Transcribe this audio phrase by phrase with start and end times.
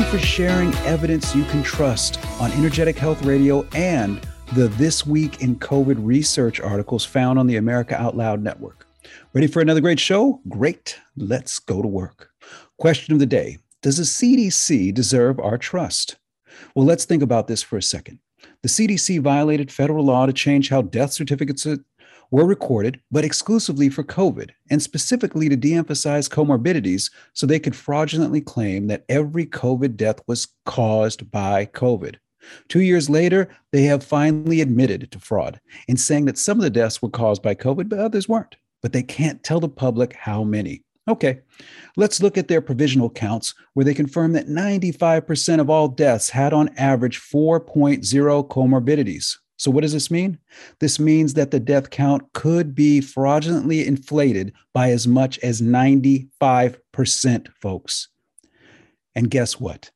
[0.00, 5.42] You for sharing evidence you can trust on Energetic Health Radio and the This Week
[5.42, 8.86] in COVID research articles found on the America Out Loud network.
[9.34, 10.40] Ready for another great show?
[10.48, 10.98] Great.
[11.16, 12.30] Let's go to work.
[12.78, 16.16] Question of the day Does the CDC deserve our trust?
[16.74, 18.20] Well, let's think about this for a second.
[18.62, 21.66] The CDC violated federal law to change how death certificates
[22.30, 27.74] were recorded, but exclusively for COVID, and specifically to de emphasize comorbidities so they could
[27.74, 32.16] fraudulently claim that every COVID death was caused by COVID.
[32.68, 36.70] Two years later, they have finally admitted to fraud in saying that some of the
[36.70, 38.56] deaths were caused by COVID, but others weren't.
[38.82, 40.82] But they can't tell the public how many.
[41.08, 41.40] Okay,
[41.96, 46.52] let's look at their provisional counts where they confirm that 95% of all deaths had
[46.52, 49.36] on average 4.0 comorbidities.
[49.60, 50.38] So, what does this mean?
[50.78, 57.48] This means that the death count could be fraudulently inflated by as much as 95%,
[57.60, 58.08] folks.
[59.14, 59.90] And guess what?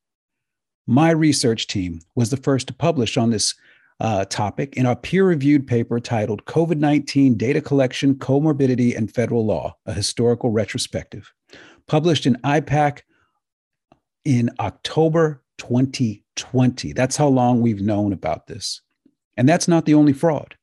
[0.86, 3.54] My research team was the first to publish on this
[4.00, 9.46] uh, topic in our peer reviewed paper titled COVID 19 Data Collection, Comorbidity, and Federal
[9.46, 11.32] Law, a historical retrospective,
[11.88, 13.00] published in IPAK
[14.26, 16.92] in October 2020.
[16.92, 18.82] That's how long we've known about this.
[19.36, 20.56] And that's not the only fraud.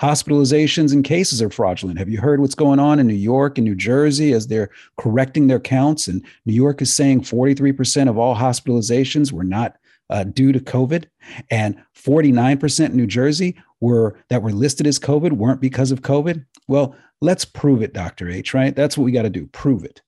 [0.00, 1.98] Hospitalizations and cases are fraudulent.
[1.98, 5.46] Have you heard what's going on in New York and New Jersey as they're correcting
[5.46, 6.06] their counts?
[6.06, 9.76] And New York is saying 43% of all hospitalizations were not
[10.10, 11.06] uh, due to COVID,
[11.50, 16.44] and 49% in New Jersey were that were listed as COVID weren't because of COVID.
[16.68, 18.28] Well, let's prove it, Dr.
[18.28, 18.76] H, right?
[18.76, 20.02] That's what we got to do prove it.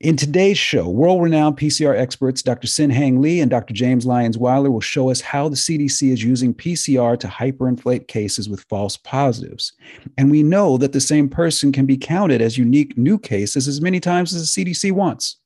[0.00, 2.66] In today's show, world renowned PCR experts Dr.
[2.66, 3.72] Sin Hang Lee and Dr.
[3.72, 8.48] James Lyons Weiler will show us how the CDC is using PCR to hyperinflate cases
[8.48, 9.72] with false positives.
[10.18, 13.80] And we know that the same person can be counted as unique new cases as
[13.80, 15.36] many times as the CDC wants.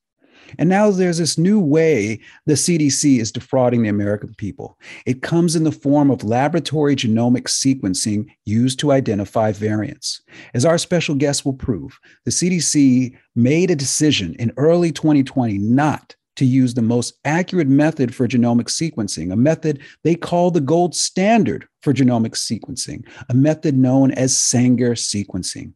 [0.58, 4.78] And now there's this new way the CDC is defrauding the American people.
[5.06, 10.22] It comes in the form of laboratory genomic sequencing used to identify variants.
[10.54, 16.14] As our special guest will prove, the CDC made a decision in early 2020 not
[16.36, 20.94] to use the most accurate method for genomic sequencing, a method they call the gold
[20.94, 25.72] standard for genomic sequencing, a method known as Sanger sequencing.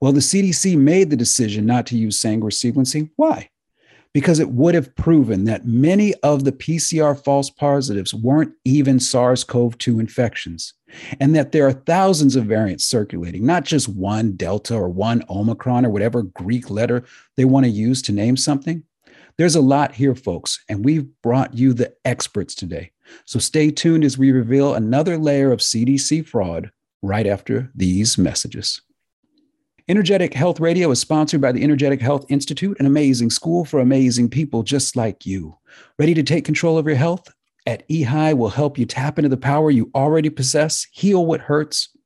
[0.00, 3.10] Well, the CDC made the decision not to use Sanger sequencing.
[3.16, 3.50] Why?
[4.16, 9.44] Because it would have proven that many of the PCR false positives weren't even SARS
[9.44, 10.72] CoV 2 infections,
[11.20, 15.84] and that there are thousands of variants circulating, not just one Delta or one Omicron
[15.84, 17.04] or whatever Greek letter
[17.36, 18.82] they want to use to name something.
[19.36, 22.92] There's a lot here, folks, and we've brought you the experts today.
[23.26, 26.70] So stay tuned as we reveal another layer of CDC fraud
[27.02, 28.80] right after these messages.
[29.88, 34.28] Energetic Health Radio is sponsored by the Energetic Health Institute, an amazing school for amazing
[34.28, 35.56] people just like you.
[35.96, 37.32] Ready to take control of your health?
[37.66, 41.96] At EHI, will help you tap into the power you already possess, heal what hurts,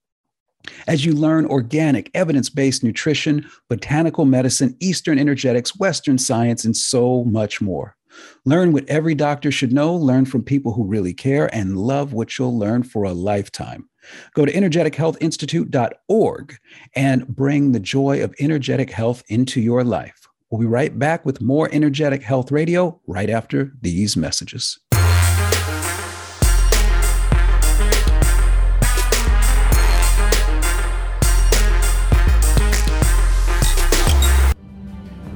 [0.87, 7.25] as you learn organic, evidence based nutrition, botanical medicine, Eastern energetics, Western science, and so
[7.25, 7.97] much more.
[8.45, 12.39] Learn what every doctor should know, learn from people who really care, and love what
[12.39, 13.90] you'll learn for a lifetime.
[14.35, 16.59] Go to energetichealthinstitute.org
[16.95, 20.29] and bring the joy of energetic health into your life.
[20.51, 24.81] We'll be right back with more Energetic Health Radio right after these messages.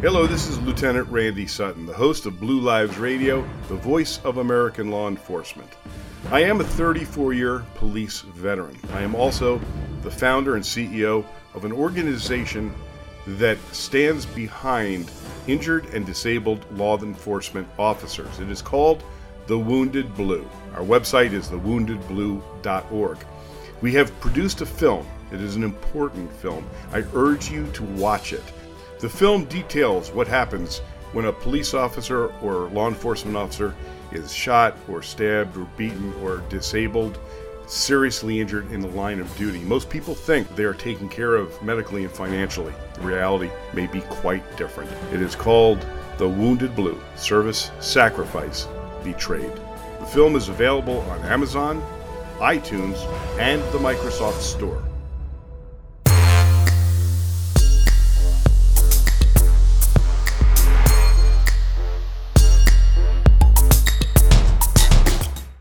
[0.05, 4.37] Hello, this is Lieutenant Randy Sutton, the host of Blue Lives Radio, the voice of
[4.37, 5.71] American law enforcement.
[6.31, 8.79] I am a 34 year police veteran.
[8.93, 9.59] I am also
[10.03, 11.25] the founder and CEO
[11.55, 12.75] of an organization
[13.27, 15.11] that stands behind
[15.47, 18.41] injured and disabled law enforcement officers.
[18.41, 19.03] It is called
[19.47, 20.47] The Wounded Blue.
[20.75, 23.19] Our website is thewoundedblue.org.
[23.81, 25.07] We have produced a film.
[25.33, 26.69] It is an important film.
[26.93, 28.45] I urge you to watch it.
[29.05, 30.79] The film details what happens
[31.13, 33.75] when a police officer or law enforcement officer
[34.13, 37.19] is shot or stabbed or beaten or disabled
[37.67, 39.59] seriously injured in the line of duty.
[39.59, 42.73] Most people think they are taken care of medically and financially.
[42.95, 44.91] The reality may be quite different.
[45.13, 45.85] It is called
[46.17, 48.69] The Wounded Blue Service, Sacrifice,
[49.03, 49.53] Betrayed.
[50.01, 51.87] The film is available on Amazon,
[52.39, 52.97] iTunes,
[53.39, 54.83] and the Microsoft Store.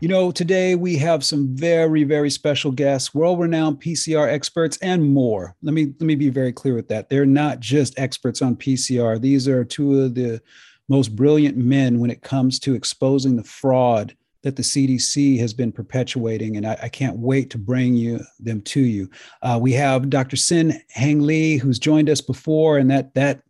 [0.04, 5.56] You know, today we have some very, very special guests, world-renowned PCR experts, and more.
[5.62, 7.08] Let me let me be very clear with that.
[7.08, 9.18] They're not just experts on PCR.
[9.18, 10.42] These are two of the
[10.90, 15.72] most brilliant men when it comes to exposing the fraud that the CDC has been
[15.72, 19.08] perpetuating, and I, I can't wait to bring you them to you.
[19.40, 20.36] Uh, we have Dr.
[20.36, 23.40] Sin Hang Lee, who's joined us before, and that that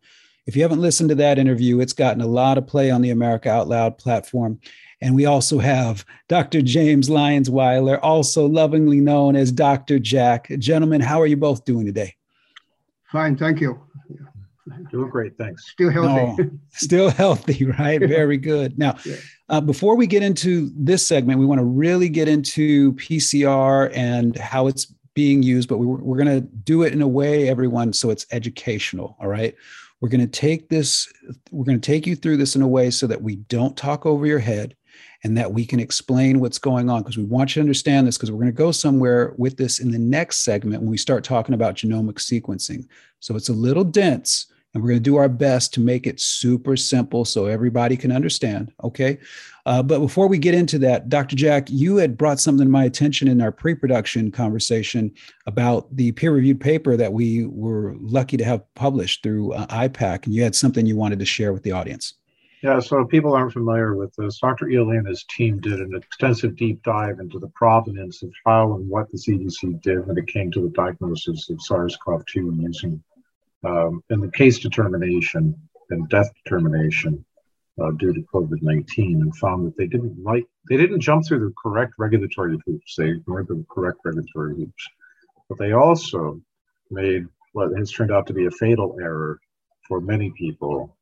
[0.47, 3.11] if you haven't listened to that interview, it's gotten a lot of play on the
[3.11, 4.61] America Out Loud platform.
[5.05, 6.63] And we also have Dr.
[6.63, 9.99] James Lyons Weiler, also lovingly known as Dr.
[9.99, 10.49] Jack.
[10.59, 12.17] Gentlemen, how are you both doing today?
[13.13, 13.79] Fine, thank you.
[14.91, 15.69] Doing great, thanks.
[15.69, 16.43] Still healthy.
[16.45, 18.01] No, still healthy, right?
[18.01, 18.79] Very good.
[18.79, 18.97] Now,
[19.51, 24.35] uh, before we get into this segment, we want to really get into PCR and
[24.39, 27.93] how it's being used, but we, we're going to do it in a way, everyone,
[27.93, 29.19] so it's educational.
[29.21, 29.55] All right.
[30.01, 31.13] We're going to take this,
[31.51, 34.07] we're going to take you through this in a way so that we don't talk
[34.07, 34.75] over your head
[35.25, 38.17] and that we can explain what's going on because we want you to understand this
[38.17, 41.25] because we're going to go somewhere with this in the next segment when we start
[41.25, 42.87] talking about genomic sequencing.
[43.21, 46.21] So it's a little dense and we're going to do our best to make it
[46.21, 48.73] super simple so everybody can understand.
[48.83, 49.19] Okay.
[49.67, 51.37] Uh, but before we get into that, Dr.
[51.37, 55.13] Jack, you had brought something to my attention in our pre production conversation
[55.47, 60.27] about the peer reviewed paper that we were lucky to have published through uh, IPAK.
[60.27, 62.15] And you had something you wanted to share with the audience.
[62.65, 64.71] Yeah, so people aren't familiar with this, Dr.
[64.71, 68.89] Ely and his team did an extensive deep dive into the provenance of how and
[68.89, 73.05] what the CDC did when it came to the diagnosis of SARS-CoV-2 and using
[73.65, 75.55] um, in the case determination
[75.91, 77.23] and death determination
[77.83, 81.53] uh, due to COVID-19, and found that they didn't like they didn't jump through the
[81.63, 82.95] correct regulatory hoops.
[82.97, 84.89] They ignored the correct regulatory hoops,
[85.51, 86.41] but they also
[86.91, 89.39] made what has turned out to be a fatal error
[89.87, 90.97] for many people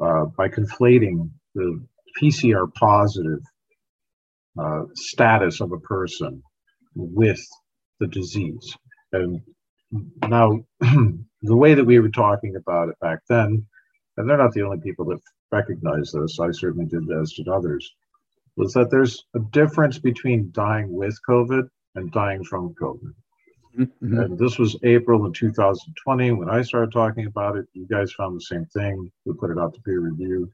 [0.00, 1.84] uh, by conflating the
[2.20, 3.40] PCR positive
[4.58, 6.42] uh, status of a person
[6.94, 7.44] with
[8.00, 8.76] the disease.
[9.12, 9.40] And
[10.28, 13.66] now, the way that we were talking about it back then,
[14.16, 15.20] and they're not the only people that
[15.52, 17.90] recognize this, I certainly did, as did others,
[18.56, 23.12] was that there's a difference between dying with COVID and dying from COVID.
[23.76, 24.24] Mhm.
[24.24, 27.66] And this was April of 2020 when I started talking about it.
[27.74, 29.12] You guys found the same thing.
[29.24, 30.50] We put it out to peer review.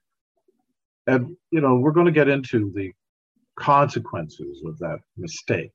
[1.07, 2.93] And, you know, we're going to get into the
[3.57, 5.73] consequences of that mistake.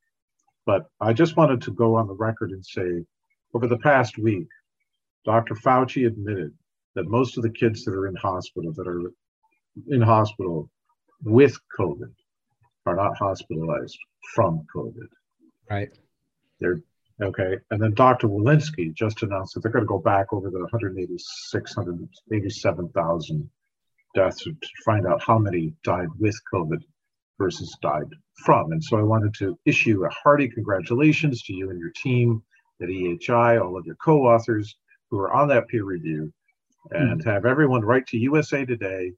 [0.66, 3.06] But I just wanted to go on the record and say
[3.54, 4.48] over the past week,
[5.24, 5.56] Dr.
[5.56, 6.54] Fauci admitted
[6.96, 9.14] that most of the kids that are in hospital, that are
[9.88, 10.70] in hospital
[11.24, 12.14] with COVID,
[12.86, 13.98] are not hospitalized
[14.34, 15.08] from COVID.
[15.70, 15.90] Right.
[16.60, 16.82] They're
[17.22, 17.58] okay.
[17.72, 18.28] And then Dr.
[18.28, 23.50] Walensky just announced that they're going to go back over the 186, 187,000
[24.16, 24.56] deaths to
[24.86, 26.82] find out how many died with COVID
[27.38, 28.10] versus died
[28.44, 28.72] from.
[28.72, 32.42] And so I wanted to issue a hearty congratulations to you and your team
[32.82, 34.76] at EHI, all of your co-authors
[35.10, 36.32] who are on that peer review,
[36.92, 39.12] and have everyone write to USA Today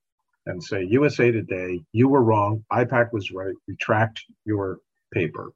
[0.46, 2.64] and say, USA Today, you were wrong.
[2.72, 3.54] IPAK was right.
[3.68, 4.80] Retract your
[5.14, 5.52] paper.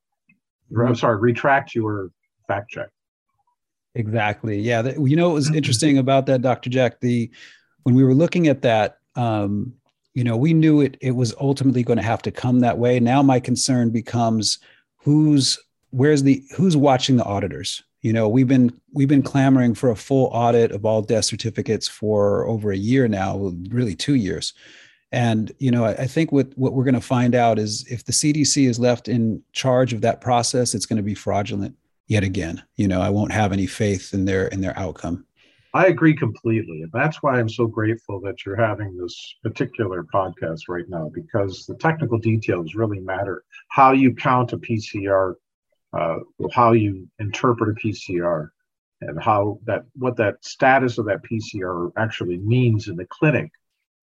[0.71, 0.93] I'm mm-hmm.
[0.95, 2.09] sorry, retract your
[2.47, 2.89] fact check.
[3.95, 4.59] Exactly.
[4.59, 4.81] Yeah.
[4.99, 6.69] You know, what was interesting about that, Dr.
[6.69, 7.29] Jack, the,
[7.83, 9.73] when we were looking at that, um,
[10.13, 12.99] you know, we knew it, it was ultimately going to have to come that way.
[12.99, 14.59] Now my concern becomes
[14.97, 15.59] who's,
[15.91, 17.83] where's the, who's watching the auditors?
[18.01, 21.87] You know, we've been, we've been clamoring for a full audit of all death certificates
[21.87, 24.53] for over a year now, really two years.
[25.11, 28.03] And, you know, I, I think what, what we're going to find out is if
[28.03, 31.75] the CDC is left in charge of that process, it's going to be fraudulent
[32.07, 32.63] yet again.
[32.75, 35.25] You know, I won't have any faith in their, in their outcome.
[35.75, 36.83] I agree completely.
[36.83, 41.65] And that's why I'm so grateful that you're having this particular podcast right now, because
[41.65, 43.43] the technical details really matter.
[43.69, 45.33] How you count a PCR,
[45.91, 46.17] uh,
[46.51, 48.49] how you interpret a PCR,
[49.01, 53.51] and how that what that status of that PCR actually means in the clinic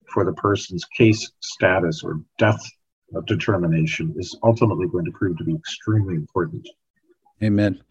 [0.09, 2.61] for the person's case status or death
[3.27, 6.67] determination is ultimately going to prove to be extremely important.
[7.43, 7.81] Amen.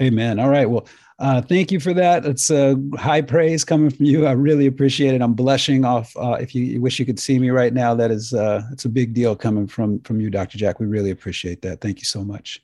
[0.00, 0.38] Amen.
[0.38, 0.68] All right.
[0.68, 0.86] Well,
[1.18, 2.24] uh, thank you for that.
[2.24, 4.26] It's uh, high praise coming from you.
[4.26, 5.20] I really appreciate it.
[5.20, 6.16] I'm blushing off.
[6.16, 8.86] Uh, if you, you wish you could see me right now, that is uh, it's
[8.86, 10.56] a big deal coming from from you, Dr.
[10.56, 10.80] Jack.
[10.80, 11.82] We really appreciate that.
[11.82, 12.62] Thank you so much.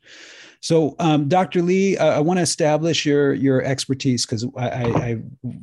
[0.61, 1.61] So, um, Dr.
[1.61, 5.19] Lee, uh, I want to establish your your expertise because I, I, I,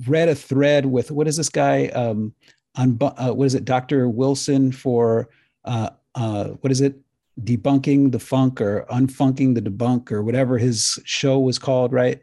[0.07, 2.31] read a thread with what is this guy um,
[2.75, 4.07] on uh, what is it, Dr.
[4.07, 5.29] Wilson for
[5.65, 6.95] uh, uh, what is it,
[7.41, 12.21] debunking the funk or unfunking the debunk or whatever his show was called, right?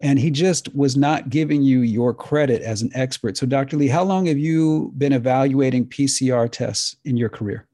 [0.00, 3.36] And he just was not giving you your credit as an expert.
[3.36, 3.76] So, Dr.
[3.76, 7.66] Lee, how long have you been evaluating PCR tests in your career?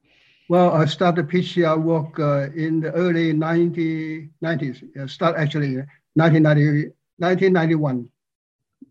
[0.47, 4.83] Well, I started PCR work uh, in the early 1990s.
[5.01, 5.77] I start actually
[6.15, 8.09] 1990, 1991.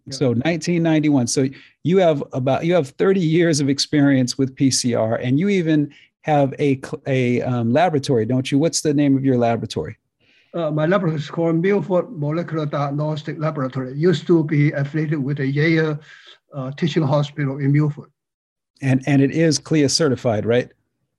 [0.07, 0.13] Yeah.
[0.13, 1.27] So 1991.
[1.27, 1.49] So
[1.83, 6.55] you have about you have 30 years of experience with PCR, and you even have
[6.59, 8.59] a a um, laboratory, don't you?
[8.59, 9.97] What's the name of your laboratory?
[10.53, 13.93] Uh, my laboratory is called Milford Molecular Diagnostic Laboratory.
[13.93, 16.01] It used to be affiliated with the Yale
[16.53, 18.11] uh, Teaching Hospital in Milford.
[18.83, 20.71] And and it is CLIA certified, right?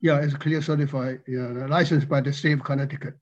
[0.01, 3.13] Yeah, it's CLIA certified, yeah, licensed by the state of Connecticut.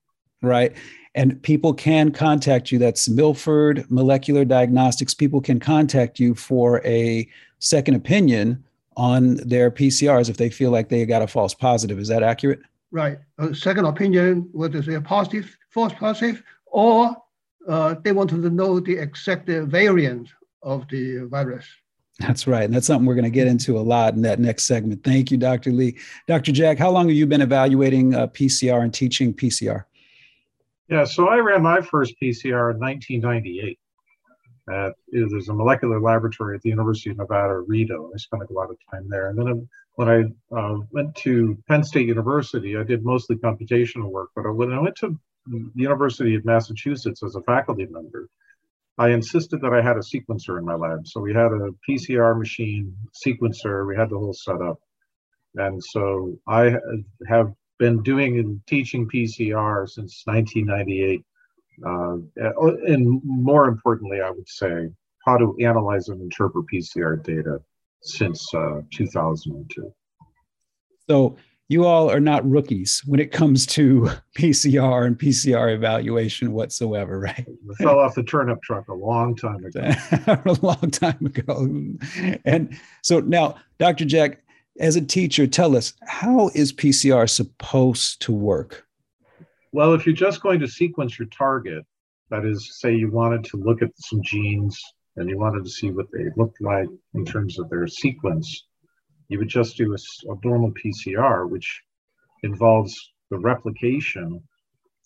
[0.42, 0.74] Right.
[1.16, 2.80] And people can contact you.
[2.80, 5.14] That's Milford Molecular Diagnostics.
[5.14, 7.28] People can contact you for a
[7.60, 8.64] second opinion
[9.00, 11.98] on their PCRs if they feel like they got a false positive.
[12.00, 12.60] Is that accurate?
[12.92, 13.18] Right.
[13.38, 17.16] A second opinion, whether they're positive, false positive, or
[17.66, 20.28] uh, they want to know the exact variant
[20.64, 21.66] of the virus.
[22.20, 22.64] That's right.
[22.64, 25.06] And that's something we're going to get into a lot in that next segment.
[25.06, 25.72] Thank you, Dr.
[25.72, 25.98] Lee.
[26.28, 26.52] Dr.
[26.52, 29.86] Jack, how long have you been evaluating uh, PCR and teaching PCR?
[30.90, 33.80] Yeah, so I ran my first PCR in 1998.
[34.72, 38.12] At, there's a molecular laboratory at the University of Nevada, Reno.
[38.14, 39.30] I spent a lot of time there.
[39.30, 44.30] And then when I uh, went to Penn State University, I did mostly computational work.
[44.36, 48.30] But when I went to the University of Massachusetts as a faculty member,
[48.98, 51.08] I insisted that I had a sequencer in my lab.
[51.08, 52.96] So we had a PCR machine,
[53.26, 54.80] sequencer, we had the whole setup.
[55.56, 56.76] And so I
[57.28, 61.24] have been doing and teaching PCR since 1998.
[61.86, 62.18] Uh,
[62.88, 64.90] and more importantly, I would say
[65.26, 67.60] how to analyze and interpret PCR data
[68.02, 69.94] since uh, 2002.
[71.08, 71.38] So
[71.70, 77.48] you all are not rookies when it comes to PCR and PCR evaluation whatsoever, right?
[77.66, 79.82] We fell off the turnip truck a long time ago.
[80.46, 81.68] a long time ago.
[82.46, 84.06] And so now, Dr.
[84.06, 84.42] Jack,
[84.80, 88.88] as a teacher, tell us how is PCR supposed to work?
[89.72, 91.86] Well, if you're just going to sequence your target,
[92.32, 94.82] that is, say you wanted to look at some genes
[95.16, 98.66] and you wanted to see what they looked like in terms of their sequence,
[99.28, 101.84] you would just do a, a normal PCR, which
[102.42, 104.42] involves the replication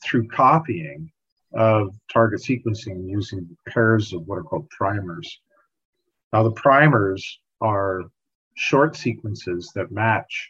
[0.05, 1.11] through copying
[1.53, 5.41] of target sequencing using pairs of what are called primers.
[6.31, 8.03] Now, the primers are
[8.55, 10.49] short sequences that match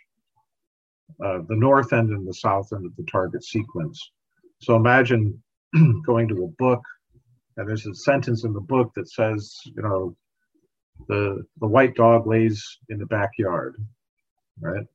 [1.24, 4.12] uh, the north end and the south end of the target sequence.
[4.60, 5.42] So imagine
[6.06, 6.82] going to a book
[7.58, 10.16] and there's a sentence in the book that says, you know,
[11.08, 13.76] the the white dog lays in the backyard,
[14.60, 14.86] right?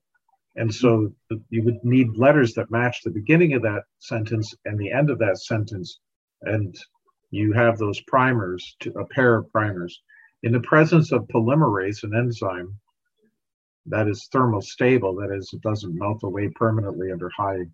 [0.56, 1.12] And so
[1.50, 5.18] you would need letters that match the beginning of that sentence and the end of
[5.18, 6.00] that sentence,
[6.42, 6.74] and
[7.30, 10.00] you have those primers, to, a pair of primers.
[10.42, 12.74] In the presence of polymerase, an enzyme
[13.90, 17.64] that is thermostable, that is, it doesn't melt away permanently under high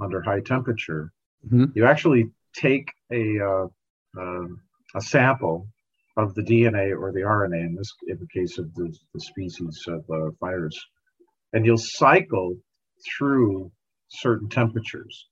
[0.00, 1.12] under high temperature.
[1.46, 1.66] Mm-hmm.
[1.74, 3.66] You actually take a uh,
[4.18, 4.46] uh,
[4.94, 5.68] a sample
[6.16, 9.84] of the DNA or the RNA in this in the case of the, the species
[9.88, 10.78] of uh, virus,
[11.52, 12.56] and you'll cycle
[13.16, 13.70] through
[14.08, 15.28] certain temperatures.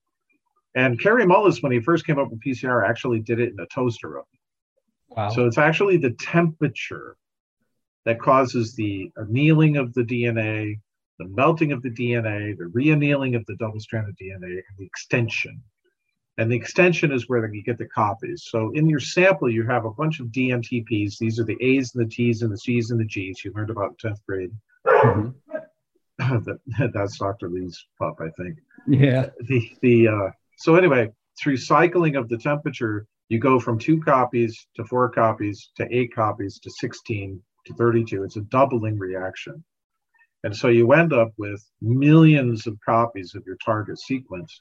[0.76, 3.66] And Kary Mullis, when he first came up with PCR, actually did it in a
[3.66, 4.26] toaster oven.
[5.08, 5.28] Wow.
[5.30, 7.16] So it's actually the temperature
[8.04, 10.80] that causes the annealing of the DNA,
[11.18, 15.62] the melting of the DNA, the reannealing of the double-stranded DNA, and the extension
[16.36, 18.46] and the extension is where you get the copies.
[18.50, 21.18] So in your sample, you have a bunch of DNTPs.
[21.18, 23.70] These are the A's and the T's and the C's and the G's you learned
[23.70, 24.50] about in 10th grade.
[24.86, 25.30] Mm-hmm.
[26.78, 27.48] that, that's Dr.
[27.48, 28.58] Lee's pup, I think.
[28.88, 29.30] Yeah.
[29.40, 34.66] The, the, uh, so anyway, through cycling of the temperature, you go from two copies
[34.76, 38.24] to four copies to eight copies to 16 to 32.
[38.24, 39.64] It's a doubling reaction.
[40.42, 44.60] And so you end up with millions of copies of your target sequence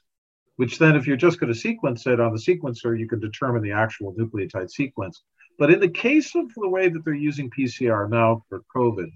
[0.56, 3.62] which then if you're just going to sequence it on the sequencer, you can determine
[3.62, 5.22] the actual nucleotide sequence.
[5.58, 9.10] But in the case of the way that they're using PCR now for COVID,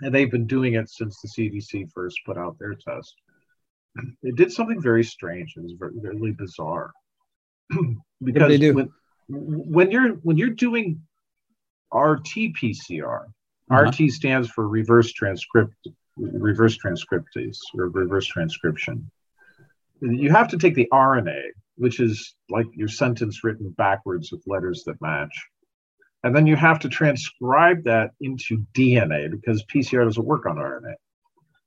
[0.00, 3.14] and they've been doing it since the CDC first put out their test,
[4.22, 5.54] it did something very strange.
[5.56, 6.92] It was very, really bizarre.
[8.22, 8.90] because when,
[9.28, 11.00] when you're when you're doing
[11.94, 13.24] RT-PCR,
[13.70, 13.82] uh-huh.
[13.82, 19.10] RT stands for reverse transcript reverse transcriptase or reverse transcription
[20.02, 21.40] you have to take the RNA,
[21.76, 25.32] which is like your sentence written backwards with letters that match.
[26.24, 30.94] And then you have to transcribe that into DNA because PCR doesn't work on RNA.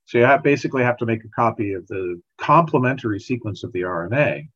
[0.05, 3.82] So you have basically have to make a copy of the complementary sequence of the
[3.82, 4.48] RNA.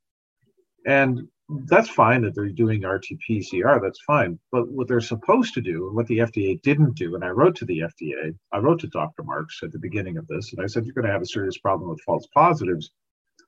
[0.85, 1.27] And
[1.65, 4.37] that's fine that they're doing RT-PCR, that's fine.
[4.51, 7.55] But what they're supposed to do, and what the FDA didn't do, and I wrote
[7.57, 9.23] to the FDA, I wrote to Dr.
[9.23, 11.57] Marks at the beginning of this, and I said, you're going to have a serious
[11.57, 12.91] problem with false positives.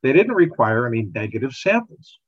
[0.02, 2.20] They didn't require any negative samples.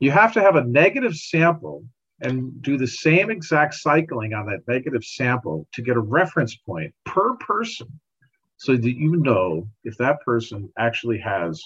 [0.00, 1.84] You have to have a negative sample
[2.20, 6.94] and do the same exact cycling on that negative sample to get a reference point
[7.04, 7.88] per person
[8.56, 11.62] so that you know if that person actually has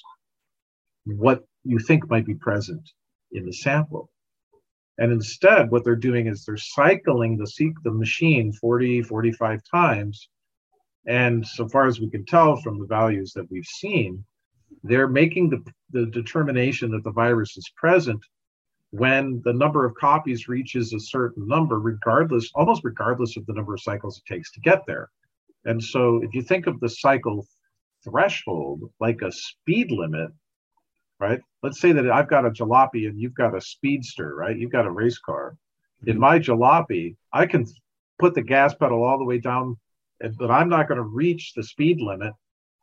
[1.04, 2.80] what you think might be present
[3.32, 4.10] in the sample.
[4.98, 10.28] And instead, what they're doing is they're cycling the, the machine 40, 45 times.
[11.06, 14.24] And so far as we can tell from the values that we've seen,
[14.82, 18.20] they're making the, the determination that the virus is present
[18.90, 23.74] when the number of copies reaches a certain number, regardless, almost regardless of the number
[23.74, 25.08] of cycles it takes to get there.
[25.64, 27.46] And so if you think of the cycle
[28.04, 30.30] threshold like a speed limit,
[31.20, 31.40] right?
[31.62, 34.56] Let's say that I've got a jalopy and you've got a speedster, right?
[34.56, 35.56] You've got a race car.
[36.06, 36.20] In mm-hmm.
[36.20, 37.66] my jalopy, I can
[38.18, 39.76] put the gas pedal all the way down,
[40.38, 42.32] but I'm not going to reach the speed limit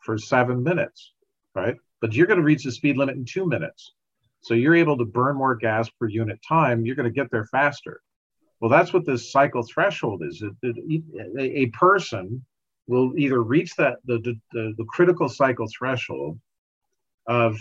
[0.04, 1.14] for seven minutes,
[1.54, 1.76] right?
[2.02, 3.94] But you're going to reach the speed limit in two minutes.
[4.42, 6.86] So you're able to burn more gas per unit time.
[6.86, 8.02] You're going to get there faster.
[8.60, 10.44] Well, that's what this cycle threshold is.
[11.40, 12.46] A person
[12.88, 14.20] will either reach that the,
[14.52, 16.40] the, the critical cycle threshold
[17.28, 17.58] of,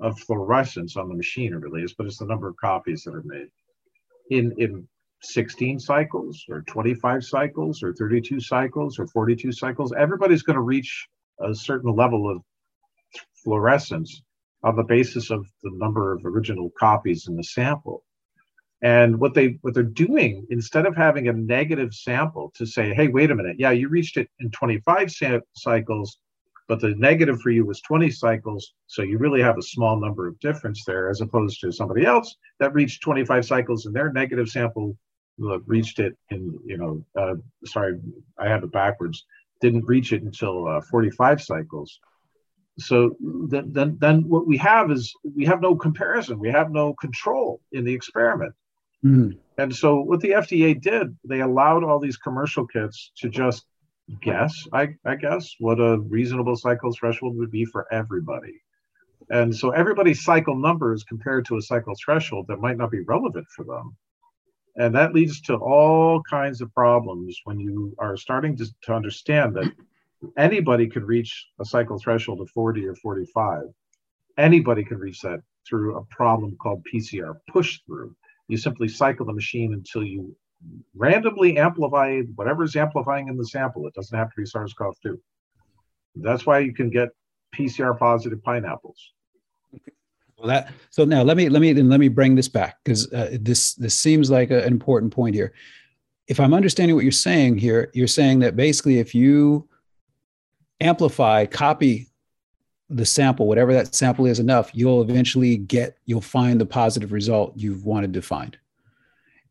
[0.00, 3.14] of fluorescence on the machine, it really is, but it's the number of copies that
[3.14, 3.48] are made
[4.30, 4.86] in, in
[5.22, 9.92] 16 cycles or 25 cycles or 32 cycles or 42 cycles.
[9.96, 11.08] Everybody's going to reach
[11.40, 12.42] a certain level of
[13.42, 14.22] fluorescence
[14.62, 18.02] on the basis of the number of original copies in the sample.
[18.82, 23.08] And what they what they're doing instead of having a negative sample to say, hey,
[23.08, 26.18] wait a minute, yeah, you reached it in 25 sa- cycles,
[26.68, 30.26] but the negative for you was 20 cycles, so you really have a small number
[30.26, 34.48] of difference there, as opposed to somebody else that reached 25 cycles and their negative
[34.48, 34.96] sample
[35.66, 37.34] reached it in, you know, uh,
[37.66, 37.98] sorry,
[38.38, 39.26] I have it backwards,
[39.60, 42.00] didn't reach it until uh, 45 cycles
[42.78, 43.16] so
[43.48, 47.62] then, then, then what we have is we have no comparison we have no control
[47.72, 48.54] in the experiment
[49.04, 49.38] Mm.
[49.58, 53.64] And so what the FDA did, they allowed all these commercial kits to just
[54.20, 58.60] guess, I, I guess, what a reasonable cycle threshold would be for everybody.
[59.30, 63.46] And so everybody's cycle numbers compared to a cycle threshold that might not be relevant
[63.54, 63.96] for them.
[64.76, 69.54] And that leads to all kinds of problems when you are starting to, to understand
[69.56, 69.72] that
[70.36, 73.62] anybody could reach a cycle threshold of 40 or 45.
[74.38, 78.14] Anybody can reach that through a problem called PCR push through
[78.48, 80.36] you simply cycle the machine until you
[80.94, 83.86] randomly amplify whatever is amplifying in the sample.
[83.86, 85.18] It doesn't have to be SARS-CoV-2.
[86.16, 87.10] That's why you can get
[87.54, 89.12] PCR positive pineapples.
[90.38, 93.10] Well, that so now let me let me then let me bring this back because
[93.12, 95.54] uh, this this seems like a, an important point here.
[96.28, 99.66] If I'm understanding what you're saying here, you're saying that basically if you
[100.80, 102.08] amplify, copy
[102.88, 107.52] the sample, whatever that sample is enough, you'll eventually get, you'll find the positive result
[107.56, 108.56] you've wanted to find.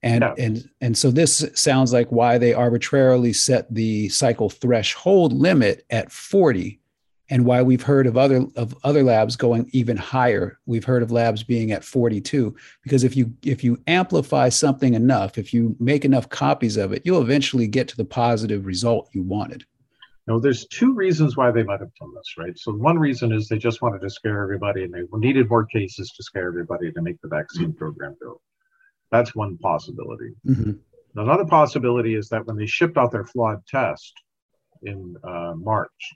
[0.05, 0.35] And, yeah.
[0.37, 6.11] and, and so this sounds like why they arbitrarily set the cycle threshold limit at
[6.11, 6.79] 40
[7.31, 11.09] and why we've heard of other of other labs going even higher we've heard of
[11.09, 16.05] labs being at 42 because if you if you amplify something enough if you make
[16.05, 19.65] enough copies of it you'll eventually get to the positive result you wanted
[20.27, 22.57] now, there's two reasons why they might have done this, right?
[22.57, 26.11] So one reason is they just wanted to scare everybody and they needed more cases
[26.13, 28.41] to scare everybody to make the vaccine program go.
[29.15, 30.31] That's one possibility.
[30.45, 30.71] Mm-hmm.
[31.15, 34.13] Another possibility is that when they shipped out their flawed test
[34.83, 36.13] in uh, March,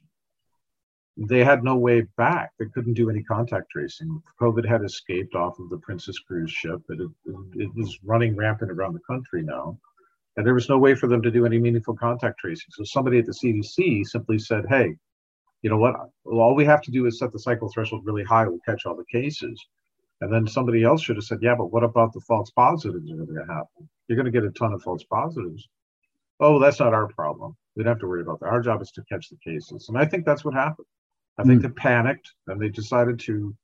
[1.15, 2.51] they had no way back.
[2.59, 4.21] They couldn't do any contact tracing.
[4.41, 6.81] COVID had escaped off of the Princess cruise ship.
[6.89, 9.79] It, it, it was running rampant around the country now.
[10.35, 12.67] And there was no way for them to do any meaningful contact tracing.
[12.71, 14.95] So somebody at the CDC simply said, hey,
[15.61, 15.95] you know what?
[16.25, 18.47] All we have to do is set the cycle threshold really high.
[18.47, 19.65] We'll catch all the cases.
[20.21, 23.13] And then somebody else should have said, yeah, but what about the false positives that
[23.13, 23.89] are going to happen?
[24.07, 25.67] You're going to get a ton of false positives.
[26.39, 27.55] Oh, that's not our problem.
[27.75, 28.47] We don't have to worry about that.
[28.47, 29.87] Our job is to catch the cases.
[29.87, 30.87] And I think that's what happened.
[31.37, 31.63] I think mm.
[31.63, 33.55] they panicked and they decided to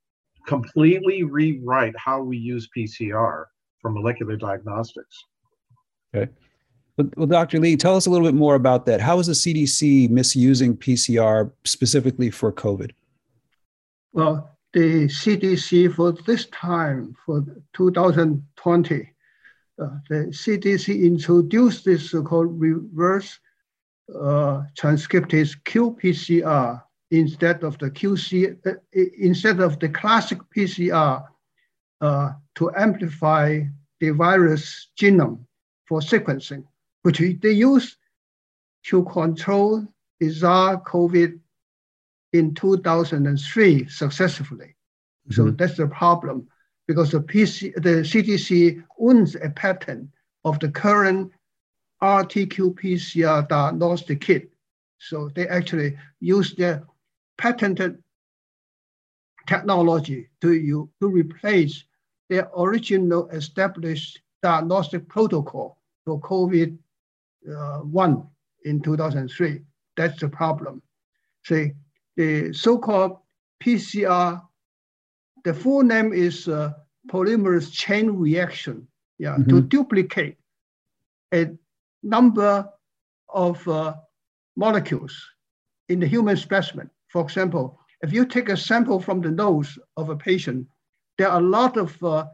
[0.47, 3.45] completely rewrite how we use PCR
[3.81, 5.25] for molecular diagnostics.
[6.15, 6.31] Okay.
[6.97, 7.59] Well, Dr.
[7.59, 9.01] Lee, tell us a little bit more about that.
[9.01, 12.91] How is the CDC misusing PCR specifically for COVID?
[14.13, 17.41] Well, the CDC for this time, for
[17.73, 19.09] 2020,
[19.81, 23.39] uh, the CDC introduced this so-called reverse
[24.13, 28.73] uh, transcriptase qPCR instead of the QC, uh,
[29.17, 31.23] instead of the classic PCR
[32.01, 33.61] uh, to amplify
[34.01, 35.39] the virus genome
[35.85, 36.65] for sequencing,
[37.03, 37.95] which they use
[38.87, 39.87] to control
[40.19, 41.39] the SARS-CoV
[42.37, 44.75] in 2003 successfully.
[45.29, 45.33] Mm-hmm.
[45.33, 46.47] So that's the problem
[46.87, 50.09] because the, PC, the CDC owns a patent
[50.43, 51.31] of the current
[52.01, 54.51] RT-qPCR diagnostic kit.
[54.99, 56.83] So they actually use their
[57.37, 58.01] patented
[59.47, 61.83] technology to, you, to replace
[62.29, 66.77] their original established diagnostic protocol for COVID-1
[67.47, 68.23] uh,
[68.63, 69.61] in 2003.
[69.97, 70.81] That's the problem.
[71.45, 71.73] See,
[72.15, 73.17] the so-called
[73.63, 74.41] PCR,
[75.43, 76.73] the full name is uh,
[77.11, 79.49] polymerase chain reaction, yeah, mm-hmm.
[79.49, 80.37] to duplicate
[81.33, 81.51] a
[82.03, 82.67] number
[83.29, 83.93] of uh,
[84.55, 85.15] molecules
[85.89, 86.89] in the human specimen.
[87.07, 90.67] For example, if you take a sample from the nose of a patient,
[91.17, 92.25] there are a lot of uh,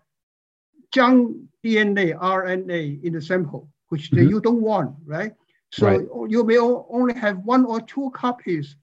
[0.93, 4.29] junk DNA, RNA in the sample, which mm-hmm.
[4.29, 5.33] you don't want, right?
[5.71, 6.01] So right.
[6.29, 8.75] you may only have one or two copies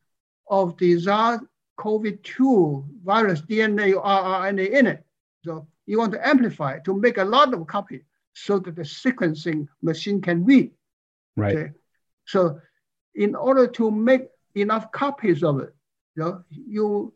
[0.50, 5.04] of the SARS-CoV-2 virus DNA or RNA in it.
[5.44, 8.02] So you want to amplify to make a lot of copies
[8.34, 10.70] so that the sequencing machine can read.
[11.36, 11.56] Right.
[11.56, 11.72] Okay?
[12.26, 12.60] So
[13.14, 15.74] in order to make enough copies of it,
[16.14, 17.14] you, know, you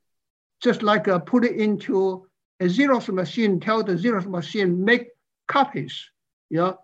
[0.61, 2.27] just like uh, put it into
[2.61, 5.09] a Xerox machine, tell the Xerox machine make
[5.49, 6.09] copies,
[6.51, 6.79] you know,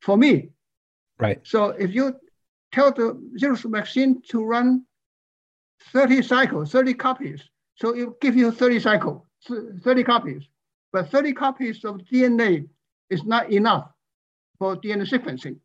[0.00, 0.50] for me.
[1.18, 1.40] Right.
[1.42, 2.16] So if you
[2.72, 4.84] tell the Xerox machine to run
[5.92, 7.42] 30 cycles, 30 copies,
[7.76, 9.22] so it gives you 30 cycles,
[9.82, 10.42] 30 copies.
[10.92, 12.68] But 30 copies of DNA
[13.10, 13.90] is not enough
[14.58, 15.56] for DNA sequencing.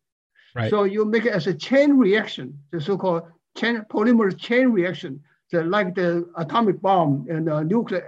[0.54, 0.70] Right.
[0.70, 3.24] So you make it as a chain reaction, the so-called
[3.56, 5.20] chain, polymerase chain reaction,
[5.52, 8.02] the, like the atomic bomb and the nuclear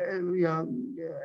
[0.48, 0.64] uh,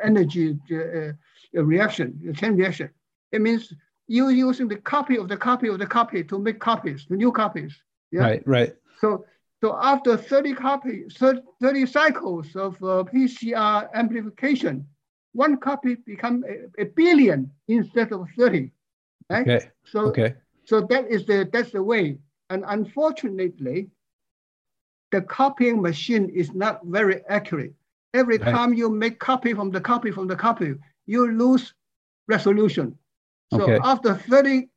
[0.03, 2.89] energy uh, reaction, the chain reaction.
[3.31, 3.73] It means
[4.07, 7.31] you using the copy of the copy of the copy to make copies, the new
[7.31, 7.75] copies.
[8.11, 8.21] Yeah?
[8.21, 8.75] Right, right.
[8.99, 9.25] So,
[9.65, 14.85] so after 30 copies, 30 cycles of uh, PCR amplification,
[15.33, 18.69] one copy become a, a, billion instead of 30.
[19.27, 19.41] Right?
[19.41, 19.65] Okay.
[19.83, 20.35] So, okay.
[20.65, 22.19] so that is the that's the way.
[22.51, 23.89] And unfortunately,
[25.11, 27.73] the copying machine is not very accurate.
[28.13, 28.53] Every right.
[28.53, 30.75] time you make copy from the copy from the copy,
[31.07, 31.73] you lose
[32.27, 32.95] resolution.
[33.51, 33.79] So okay.
[33.83, 34.69] after 30,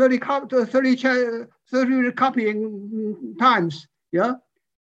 [0.00, 4.34] 30, 30, 30 copying times, yeah,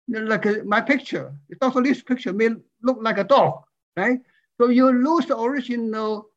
[0.07, 1.81] like a, my picture, Dr.
[1.81, 2.49] Lee's picture may
[2.81, 3.63] look like a dog,
[3.97, 4.19] right?
[4.59, 6.27] So you lose the original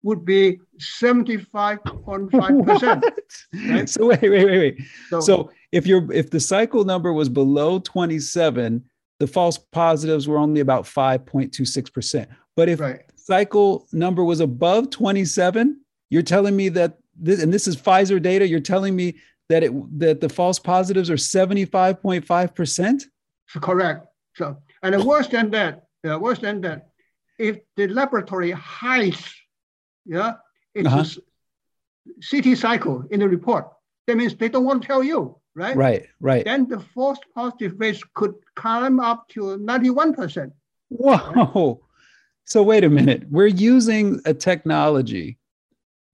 [0.03, 3.03] would be 75.5%.
[3.69, 3.89] Right?
[3.89, 4.79] So wait, wait, wait, wait.
[5.09, 8.81] So, so if you're if the cycle number was below 27,
[9.19, 12.27] the false positives were only about 5.26%.
[12.55, 13.01] But if right.
[13.15, 15.81] cycle number was above 27,
[16.13, 19.15] you're telling me that this, and this is Pfizer data, you're telling me
[19.49, 23.04] that it that the false positives are 75.5%?
[23.56, 24.08] Correct.
[24.36, 26.89] So and worse than that, worse than that,
[27.39, 29.34] if the laboratory hides,
[30.06, 30.34] yeah,
[30.76, 31.04] it's uh-huh.
[32.30, 33.69] CT cycle in the report,
[34.06, 35.76] that means they don't want to tell you, right?
[35.76, 36.45] Right, right.
[36.45, 40.52] Then the false positive rates could climb up to 91%.
[40.89, 41.15] Whoa.
[41.15, 41.78] Right?
[42.45, 43.23] So wait a minute.
[43.32, 45.38] We're using a technology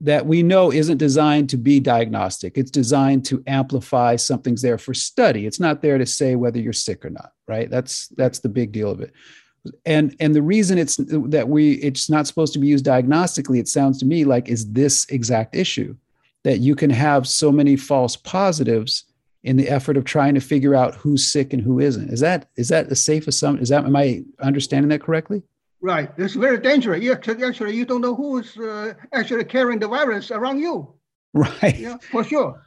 [0.01, 2.57] that we know isn't designed to be diagnostic.
[2.57, 5.45] It's designed to amplify something's there for study.
[5.45, 7.69] It's not there to say whether you're sick or not, right?
[7.69, 9.11] That's that's the big deal of it.
[9.85, 13.67] And and the reason it's that we it's not supposed to be used diagnostically, it
[13.67, 15.95] sounds to me like is this exact issue
[16.43, 19.03] that you can have so many false positives
[19.43, 22.09] in the effort of trying to figure out who's sick and who isn't.
[22.09, 23.61] Is that is that a safe assumption?
[23.61, 25.43] Is that am I understanding that correctly?
[25.81, 26.11] Right.
[26.17, 27.01] It's very dangerous.
[27.01, 30.93] You actually, you don't know who's uh, actually carrying the virus around you.
[31.31, 31.77] Right.
[31.77, 32.59] Yeah, for sure.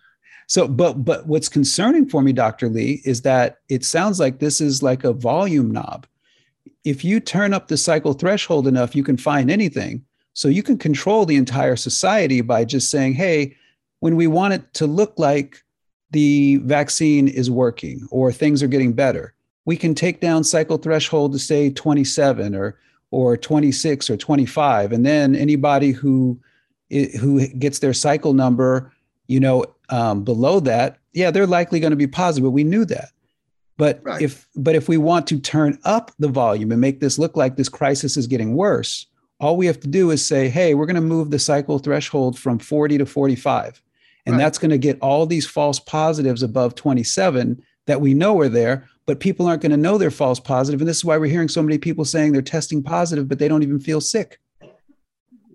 [0.46, 2.68] So, but but what's concerning for me, Dr.
[2.68, 6.06] Lee, is that it sounds like this is like a volume knob.
[6.84, 10.04] If you turn up the cycle threshold enough, you can find anything.
[10.34, 13.56] So you can control the entire society by just saying, hey,
[13.98, 15.62] when we want it to look like
[16.12, 21.32] the vaccine is working or things are getting better, we can take down cycle threshold
[21.32, 22.78] to say 27 or
[23.12, 26.40] or 26 or 25 and then anybody who
[27.20, 28.92] who gets their cycle number
[29.28, 33.10] you know um, below that yeah they're likely going to be positive we knew that
[33.76, 34.20] but right.
[34.20, 37.56] if but if we want to turn up the volume and make this look like
[37.56, 39.06] this crisis is getting worse
[39.38, 42.38] all we have to do is say hey we're going to move the cycle threshold
[42.38, 43.82] from 40 to 45
[44.24, 44.42] and right.
[44.42, 48.88] that's going to get all these false positives above 27 that we know are there
[49.06, 50.80] but people aren't going to know they're false positive.
[50.80, 53.48] And this is why we're hearing so many people saying they're testing positive, but they
[53.48, 54.38] don't even feel sick.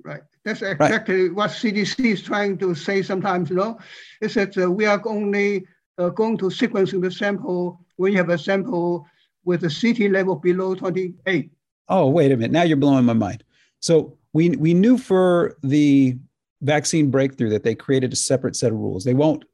[0.04, 0.22] Right.
[0.44, 1.36] That's exactly right.
[1.36, 3.80] what CDC is trying to say sometimes, you know,
[4.22, 5.66] is that uh, we are only
[5.98, 9.06] uh, going to sequencing the sample when you have a sample
[9.46, 11.50] with a CT level below 28.
[11.90, 12.52] Oh, wait a minute.
[12.52, 13.44] Now you're blowing my mind.
[13.80, 16.18] So we, we knew for the
[16.62, 19.04] vaccine breakthrough that they created a separate set of rules.
[19.04, 19.46] They won't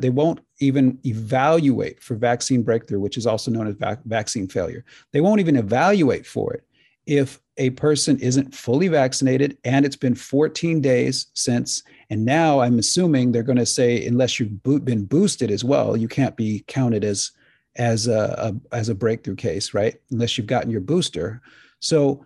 [0.00, 4.84] they won't even evaluate for vaccine breakthrough, which is also known as vac- vaccine failure.
[5.12, 6.64] They won't even evaluate for it
[7.06, 11.82] if a person isn't fully vaccinated and it's been 14 days since.
[12.08, 16.08] And now I'm assuming they're going to say unless you've been boosted as well, you
[16.08, 17.32] can't be counted as
[17.76, 18.34] as a,
[18.72, 20.00] a as a breakthrough case, right?
[20.10, 21.40] Unless you've gotten your booster.
[21.80, 22.24] So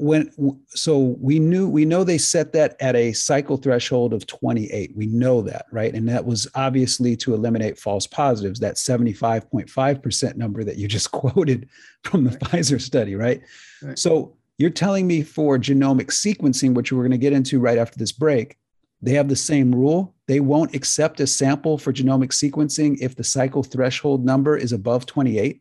[0.00, 0.30] when
[0.68, 5.06] so we knew we know they set that at a cycle threshold of 28 we
[5.06, 5.92] know that right?
[5.92, 11.68] And that was obviously to eliminate false positives that 75.5% number that you just quoted
[12.04, 12.40] from the right.
[12.40, 13.42] pfizer study right?
[13.82, 13.98] right.
[13.98, 17.98] So you're telling me for genomic sequencing which we're going to get into right after
[17.98, 18.56] this break
[19.00, 20.14] they have the same rule?
[20.26, 25.06] They won't accept a sample for genomic sequencing if the cycle threshold number is above
[25.06, 25.60] 28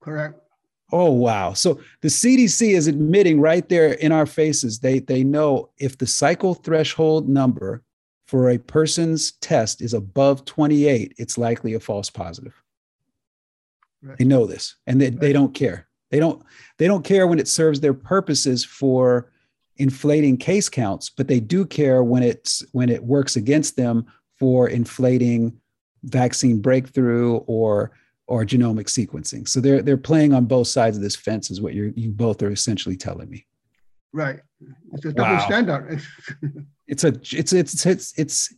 [0.00, 0.39] correct
[0.92, 1.52] Oh wow.
[1.52, 6.06] So the CDC is admitting right there in our faces they they know if the
[6.06, 7.82] cycle threshold number
[8.26, 12.54] for a person's test is above 28, it's likely a false positive.
[14.02, 14.16] Right.
[14.18, 15.20] They know this and they, right.
[15.20, 15.88] they don't care.
[16.10, 16.42] They don't
[16.78, 19.30] they don't care when it serves their purposes for
[19.76, 24.06] inflating case counts, but they do care when it's when it works against them
[24.38, 25.60] for inflating
[26.04, 27.92] vaccine breakthrough or
[28.30, 29.46] or genomic sequencing.
[29.46, 32.40] So they're they're playing on both sides of this fence, is what you you both
[32.42, 33.44] are essentially telling me.
[34.12, 34.40] Right.
[34.92, 35.46] It's a double wow.
[35.46, 36.00] standard.
[36.86, 38.54] it's a it's it's it's it's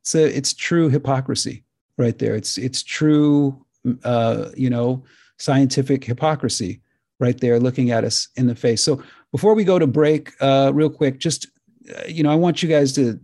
[0.00, 1.62] it's a it's true hypocrisy
[1.98, 2.34] right there.
[2.34, 3.64] It's it's true
[4.02, 5.04] uh, you know
[5.38, 6.80] scientific hypocrisy
[7.20, 8.82] right there looking at us in the face.
[8.82, 11.48] So before we go to break, uh, real quick, just
[11.94, 13.20] uh, you know, I want you guys to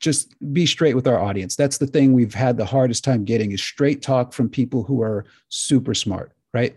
[0.00, 1.54] just be straight with our audience.
[1.54, 5.02] That's the thing we've had the hardest time getting is straight talk from people who
[5.02, 6.74] are super smart, right?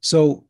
[0.00, 0.44] So,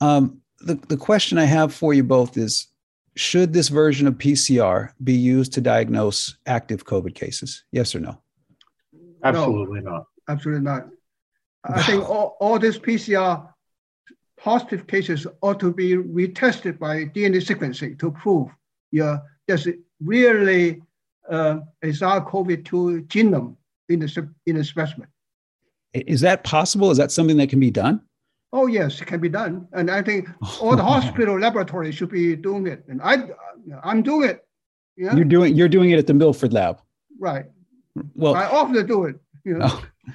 [0.00, 2.68] um, the, the question I have for you both is
[3.16, 7.64] Should this version of PCR be used to diagnose active COVID cases?
[7.72, 8.20] Yes or no?
[9.24, 10.04] Absolutely no, not.
[10.28, 10.88] Absolutely not.
[11.64, 13.48] I think all, all these PCR
[14.38, 18.48] positive cases ought to be retested by DNA sequencing to prove
[18.90, 19.66] yeah, there's
[20.02, 20.82] really
[21.28, 23.56] uh, a SARS-CoV-2 genome
[23.88, 25.08] in the, in the specimen.
[25.94, 26.90] Is that possible?
[26.90, 28.00] Is that something that can be done?
[28.52, 30.26] Oh yes, it can be done, and I think
[30.60, 33.28] all the hospital laboratories should be doing it, and I,
[33.82, 34.46] I'm doing it.
[34.96, 35.14] Yeah?
[35.14, 36.80] You're doing you're doing it at the Milford Lab.
[37.18, 37.44] Right.
[38.14, 39.16] Well, I often do it.
[39.44, 39.66] You know?
[39.68, 39.84] Oh.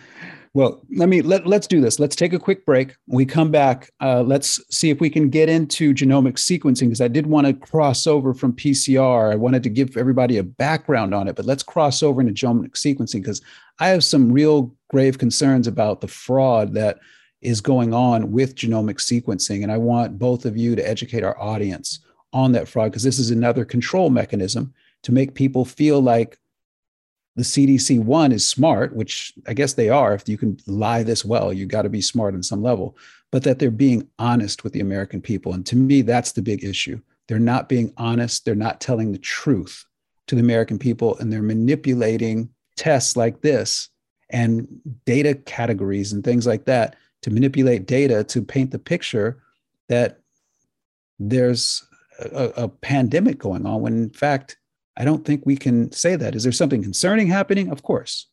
[0.55, 1.99] Well, let me let let's do this.
[1.99, 2.95] Let's take a quick break.
[3.05, 7.01] When we come back, uh, let's see if we can get into genomic sequencing because
[7.01, 9.31] I did want to cross over from PCR.
[9.31, 12.73] I wanted to give everybody a background on it, but let's cross over into genomic
[12.73, 13.41] sequencing because
[13.79, 16.99] I have some real grave concerns about the fraud that
[17.41, 21.39] is going on with genomic sequencing, and I want both of you to educate our
[21.41, 21.99] audience
[22.31, 26.37] on that fraud because this is another control mechanism to make people feel like
[27.35, 30.13] the CDC one is smart, which I guess they are.
[30.13, 32.95] If you can lie this well, you got to be smart on some level,
[33.31, 35.53] but that they're being honest with the American people.
[35.53, 37.01] And to me, that's the big issue.
[37.27, 38.45] They're not being honest.
[38.45, 39.85] They're not telling the truth
[40.27, 43.89] to the American people, and they're manipulating tests like this
[44.29, 44.67] and
[45.05, 49.41] data categories and things like that to manipulate data to paint the picture
[49.89, 50.19] that
[51.19, 51.83] there's
[52.19, 54.57] a, a pandemic going on when in fact
[54.97, 56.35] I don't think we can say that.
[56.35, 57.71] Is there something concerning happening?
[57.71, 58.27] Of course.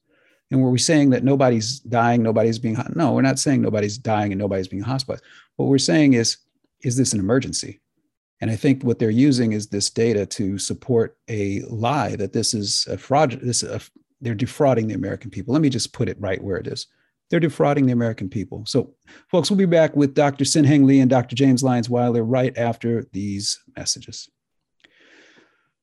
[0.50, 4.32] And were we saying that nobody's dying, nobody's being no, we're not saying nobody's dying
[4.32, 5.24] and nobody's being hospitalized.
[5.56, 6.38] What we're saying is,
[6.82, 7.80] is this an emergency?
[8.40, 12.54] And I think what they're using is this data to support a lie that this
[12.54, 13.38] is a fraud.
[13.42, 13.80] This a,
[14.20, 15.52] they're defrauding the American people.
[15.52, 16.86] Let me just put it right where it is.
[17.28, 18.64] They're defrauding the American people.
[18.66, 18.92] So,
[19.30, 20.44] folks, we'll be back with Dr.
[20.66, 21.36] Heng Lee and Dr.
[21.36, 24.28] James Lyons Weiler right after these messages.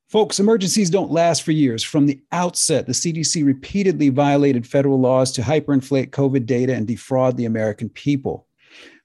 [0.09, 1.83] Folks, emergencies don't last for years.
[1.83, 7.35] From the outset, the CDC repeatedly violated federal laws to hyperinflate COVID data and defraud
[7.35, 8.47] the American people.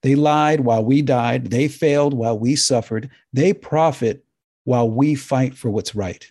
[0.03, 1.51] They lied while we died.
[1.51, 3.11] They failed while we suffered.
[3.33, 4.25] They profit
[4.63, 6.25] while we fight for what's right.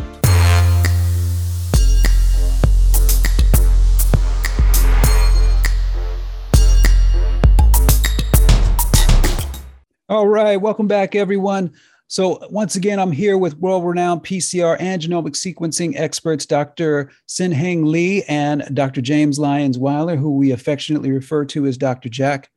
[10.11, 11.71] All right, welcome back, everyone.
[12.07, 17.13] So, once again, I'm here with world renowned PCR and genomic sequencing experts, Dr.
[17.27, 18.99] Sin Heng Lee and Dr.
[18.99, 22.09] James Lyons Weiler, who we affectionately refer to as Dr.
[22.09, 22.51] Jack.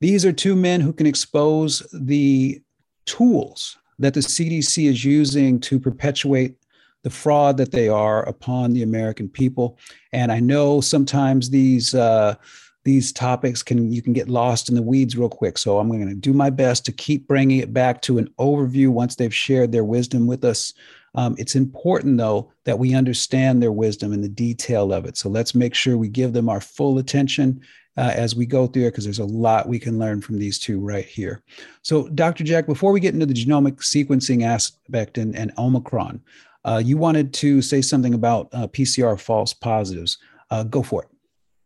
[0.00, 2.62] These are two men who can expose the
[3.06, 6.54] tools that the CDC is using to perpetuate
[7.02, 9.78] the fraud that they are upon the American people.
[10.12, 12.36] And I know sometimes these, uh,
[12.84, 16.08] these topics can you can get lost in the weeds real quick so i'm going
[16.08, 19.72] to do my best to keep bringing it back to an overview once they've shared
[19.72, 20.72] their wisdom with us
[21.16, 25.28] um, it's important though that we understand their wisdom and the detail of it so
[25.28, 27.60] let's make sure we give them our full attention
[27.96, 30.58] uh, as we go through it because there's a lot we can learn from these
[30.58, 31.42] two right here.
[31.82, 32.42] So, Dr.
[32.42, 36.20] Jack, before we get into the genomic sequencing aspect and, and Omicron,
[36.64, 40.18] uh, you wanted to say something about uh, PCR false positives.
[40.50, 41.08] Uh, go for it.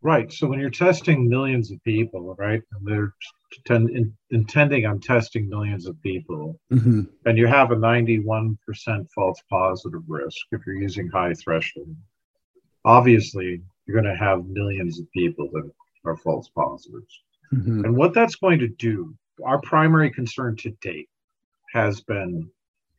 [0.01, 0.31] Right.
[0.31, 3.13] So when you're testing millions of people, right, and they're
[3.65, 7.01] ten, in, intending on testing millions of people, mm-hmm.
[7.25, 8.57] and you have a 91%
[9.13, 11.93] false positive risk if you're using high threshold,
[12.85, 15.69] obviously you're going to have millions of people that
[16.05, 17.21] are false positives.
[17.53, 17.85] Mm-hmm.
[17.85, 21.09] And what that's going to do, our primary concern to date
[21.73, 22.49] has been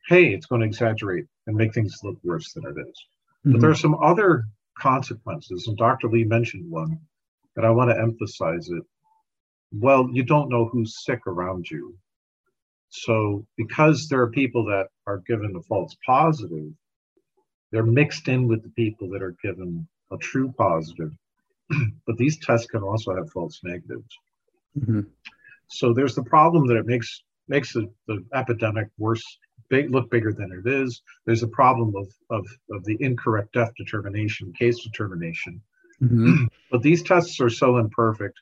[0.07, 3.05] hey, it's going to exaggerate and make things look worse than it is.
[3.45, 3.53] Mm-hmm.
[3.53, 4.45] But there are some other
[4.77, 6.09] consequences, and Dr.
[6.09, 6.99] Lee mentioned one,
[7.55, 8.83] and I want to emphasize it.
[9.71, 11.95] Well, you don't know who's sick around you.
[12.89, 16.71] So, because there are people that are given a false positive,
[17.71, 21.11] they're mixed in with the people that are given a true positive.
[22.05, 24.17] but these tests can also have false negatives.
[24.77, 25.01] Mm-hmm.
[25.67, 29.23] So there's the problem that it makes makes the, the epidemic worse
[29.71, 31.01] big, look bigger than it is.
[31.25, 35.61] There's a problem of, of, of the incorrect death determination, case determination.
[36.03, 36.43] Mm-hmm.
[36.71, 38.37] but these tests are so imperfect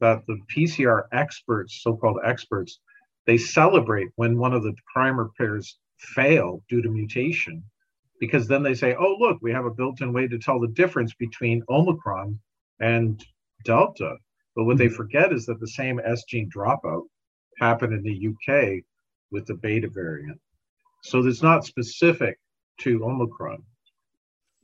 [0.00, 2.78] that the PCR experts, so-called experts,
[3.26, 7.64] they celebrate when one of the primer pairs fail due to mutation,
[8.20, 11.12] because then they say, "Oh, look, we have a built-in way to tell the difference
[11.14, 12.38] between Omicron
[12.80, 13.22] and
[13.64, 14.16] Delta."
[14.54, 14.88] But what mm-hmm.
[14.88, 17.02] they forget is that the same S gene dropout
[17.58, 18.84] happened in the UK
[19.30, 20.40] with the beta variant.
[21.02, 22.38] So it's not specific
[22.80, 23.62] to Omicron.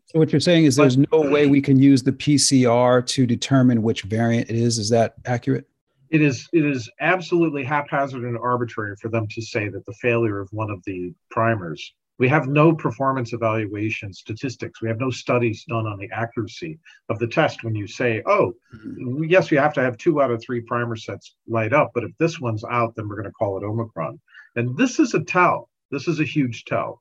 [0.06, 3.82] So what you're saying is there's no way we can use the PCR to determine
[3.82, 4.78] which variant it is.
[4.78, 5.66] Is that accurate?
[6.10, 6.48] It is.
[6.52, 10.70] It is absolutely haphazard and arbitrary for them to say that the failure of one
[10.70, 11.94] of the primers.
[12.18, 14.80] We have no performance evaluation statistics.
[14.80, 16.78] We have no studies done on the accuracy
[17.08, 17.64] of the test.
[17.64, 19.24] When you say, "Oh, mm-hmm.
[19.24, 22.12] yes, we have to have two out of three primer sets light up," but if
[22.18, 24.20] this one's out, then we're going to call it Omicron.
[24.54, 27.00] And this is a tell this is a huge tell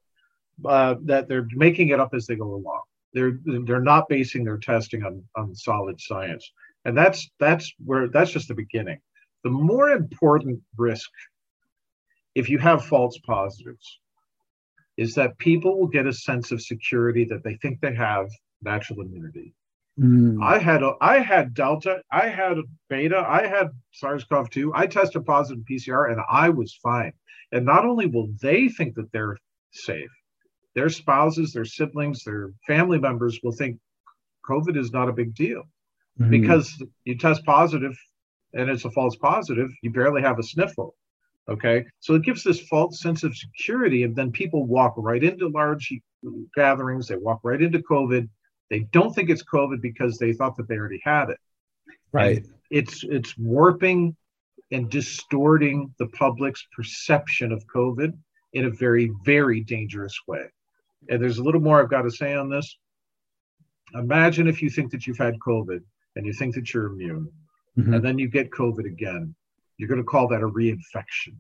[0.66, 2.82] uh, that they're making it up as they go along.
[3.14, 6.52] They're they're not basing their testing on on solid science,
[6.86, 9.00] and that's that's where that's just the beginning.
[9.44, 11.10] The more important risk,
[12.34, 14.00] if you have false positives,
[14.98, 18.28] is that people will get a sense of security that they think they have
[18.62, 19.54] natural immunity.
[20.00, 20.44] Mm.
[20.44, 22.58] I had a, I had Delta, I had
[22.90, 24.72] Beta, I had SARS-CoV-2.
[24.74, 27.14] I tested positive PCR, and I was fine.
[27.52, 29.38] And not only will they think that they're
[29.72, 30.10] safe,
[30.74, 33.78] their spouses, their siblings, their family members will think
[34.50, 35.64] COVID is not a big deal
[36.20, 36.32] mm-hmm.
[36.32, 37.96] because you test positive
[38.54, 40.96] and it's a false positive, you barely have a sniffle.
[41.50, 41.86] Okay.
[42.00, 44.04] So it gives this false sense of security.
[44.04, 45.94] And then people walk right into large
[46.56, 48.30] gatherings, they walk right into COVID.
[48.74, 51.38] They don't think it's COVID because they thought that they already had it.
[52.12, 52.38] Right.
[52.38, 54.16] And it's it's warping
[54.72, 58.18] and distorting the public's perception of COVID
[58.54, 60.46] in a very, very dangerous way.
[61.08, 62.76] And there's a little more I've got to say on this.
[63.94, 65.82] Imagine if you think that you've had COVID
[66.16, 67.32] and you think that you're immune,
[67.78, 67.94] mm-hmm.
[67.94, 69.36] and then you get COVID again.
[69.78, 71.36] You're going to call that a reinfection.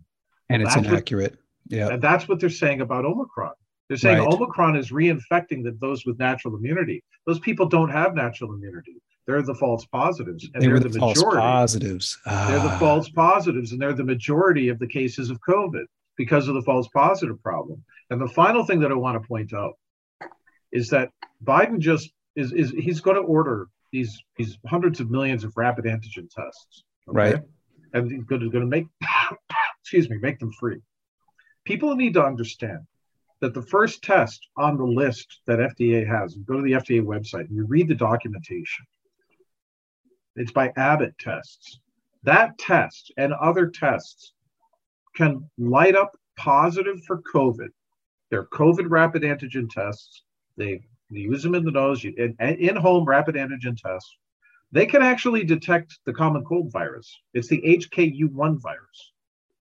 [0.52, 1.40] And well, it's inaccurate.
[1.68, 1.88] yeah.
[1.88, 3.54] And that's what they're saying about Omicron.
[3.88, 4.34] They're saying right.
[4.34, 7.04] Omicron is reinfecting the, those with natural immunity.
[7.28, 8.96] Those people don't have natural immunity.
[9.26, 11.22] They're the false positives, and they are the, the majority.
[11.22, 12.18] False positives.
[12.26, 12.48] Ah.
[12.50, 12.80] They're the ah.
[12.80, 15.86] false positives, and they're the majority of the cases of COVID
[16.18, 17.84] because of the false positive problem.
[18.10, 19.78] And the final thing that I want to point out
[20.72, 21.10] is that
[21.44, 25.86] Biden just is is he's going to order these these hundreds of millions of rapid
[25.86, 27.16] antigen tests, okay?
[27.16, 27.36] right?
[27.94, 28.88] And he's going to, going to make
[29.82, 30.82] excuse me make them free.
[31.64, 32.80] People need to understand
[33.44, 37.50] that the first test on the list that FDA has, go to the FDA website
[37.50, 38.86] and you read the documentation.
[40.38, 41.82] It's by Abbott tests.
[42.24, 44.32] That test and other tests
[45.14, 47.68] can light up positive for COVID.
[48.32, 50.24] They're COVID rapid antigen tests.
[50.56, 50.80] They,
[51.12, 54.16] they use them in the nose, in, in home rapid antigen tests.
[54.72, 57.14] They can actually detect the common cold virus.
[57.34, 59.12] It's the HKU1 virus.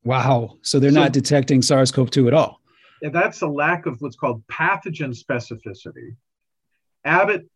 [0.04, 0.58] Wow.
[0.62, 2.61] So they're so, not detecting SARS CoV 2 at all.
[3.02, 6.16] That's a lack of what's called pathogen specificity.
[7.04, 7.48] Abbott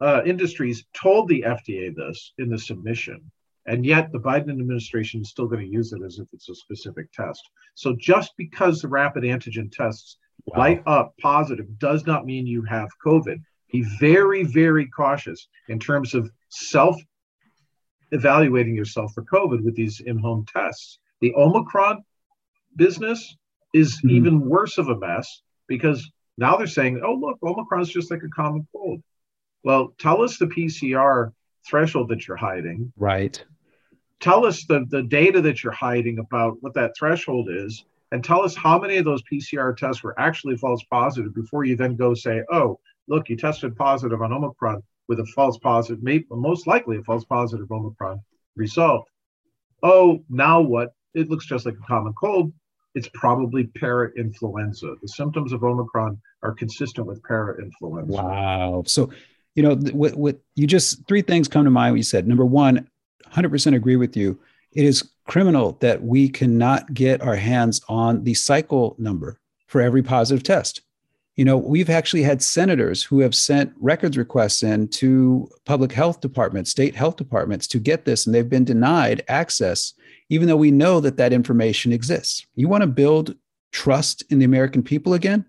[0.00, 3.30] uh, industries told the FDA this in the submission,
[3.66, 6.54] and yet the Biden administration is still going to use it as if it's a
[6.54, 7.42] specific test.
[7.74, 10.16] So just because the rapid antigen tests
[10.46, 10.58] wow.
[10.58, 13.40] light up positive does not mean you have COVID.
[13.70, 16.96] Be very, very cautious in terms of self
[18.10, 20.98] evaluating yourself for COVID with these in home tests.
[21.20, 22.04] The Omicron
[22.76, 23.36] business
[23.72, 24.10] is mm-hmm.
[24.10, 28.22] even worse of a mess because now they're saying, oh, look, Omicron is just like
[28.22, 29.02] a common cold.
[29.64, 31.32] Well, tell us the PCR
[31.68, 32.92] threshold that you're hiding.
[32.96, 33.42] Right.
[34.20, 38.42] Tell us the, the data that you're hiding about what that threshold is, and tell
[38.42, 42.14] us how many of those PCR tests were actually false positive before you then go
[42.14, 46.98] say, oh, look, you tested positive on Omicron with a false positive, maybe, most likely
[46.98, 48.20] a false positive Omicron
[48.56, 49.08] result.
[49.82, 50.94] Oh, now what?
[51.14, 52.52] It looks just like a common cold.
[52.94, 54.94] It's probably para-influenza.
[55.00, 58.12] The symptoms of Omicron are consistent with para-influenza.
[58.12, 58.82] Wow.
[58.86, 59.10] So,
[59.54, 61.92] you know, what, what you just three things come to mind.
[61.92, 62.26] What you said.
[62.26, 62.88] Number one,
[63.32, 64.38] 100% agree with you.
[64.72, 70.02] It is criminal that we cannot get our hands on the cycle number for every
[70.02, 70.82] positive test.
[71.36, 76.20] You know, we've actually had senators who have sent records requests in to public health
[76.20, 79.94] departments, state health departments to get this, and they've been denied access,
[80.32, 82.46] even though we know that that information exists.
[82.54, 83.36] You want to build
[83.70, 85.44] trust in the American people again?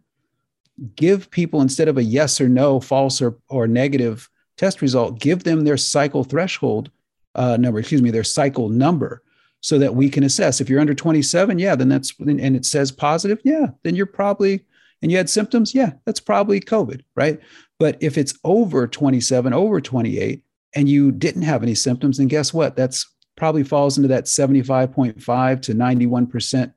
[0.98, 5.46] Give people, instead of a yes or no, false or, or negative test result, give
[5.46, 6.92] them their cycle threshold
[7.34, 9.24] uh, number, excuse me, their cycle number
[9.62, 10.60] so that we can assess.
[10.60, 14.66] If you're under 27, yeah, then that's, and it says positive, yeah, then you're probably
[15.02, 17.40] and you had symptoms, yeah, that's probably COVID, right?
[17.80, 20.44] But if it's over 27, over 28,
[20.76, 22.76] and you didn't have any symptoms, then guess what?
[22.76, 26.74] That's probably falls into that 75.5 to 91%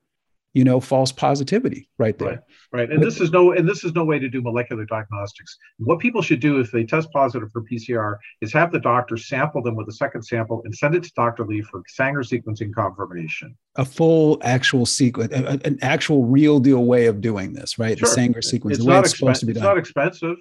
[0.57, 2.43] you know false positivity right there.
[2.73, 2.91] Right, right.
[2.91, 5.55] and this is no and this is no way to do molecular diagnostics.
[5.77, 9.63] What people should do if they test positive for pcr is have the doctor sample
[9.63, 13.55] them with a second sample and send it to dr lee for sanger sequencing confirmation.
[13.77, 17.99] A full actual sequence an actual real deal way of doing this right?
[17.99, 18.09] Sure.
[18.09, 19.69] the sanger sequence it's the way not it's supposed to be it's done.
[19.69, 20.37] not expensive.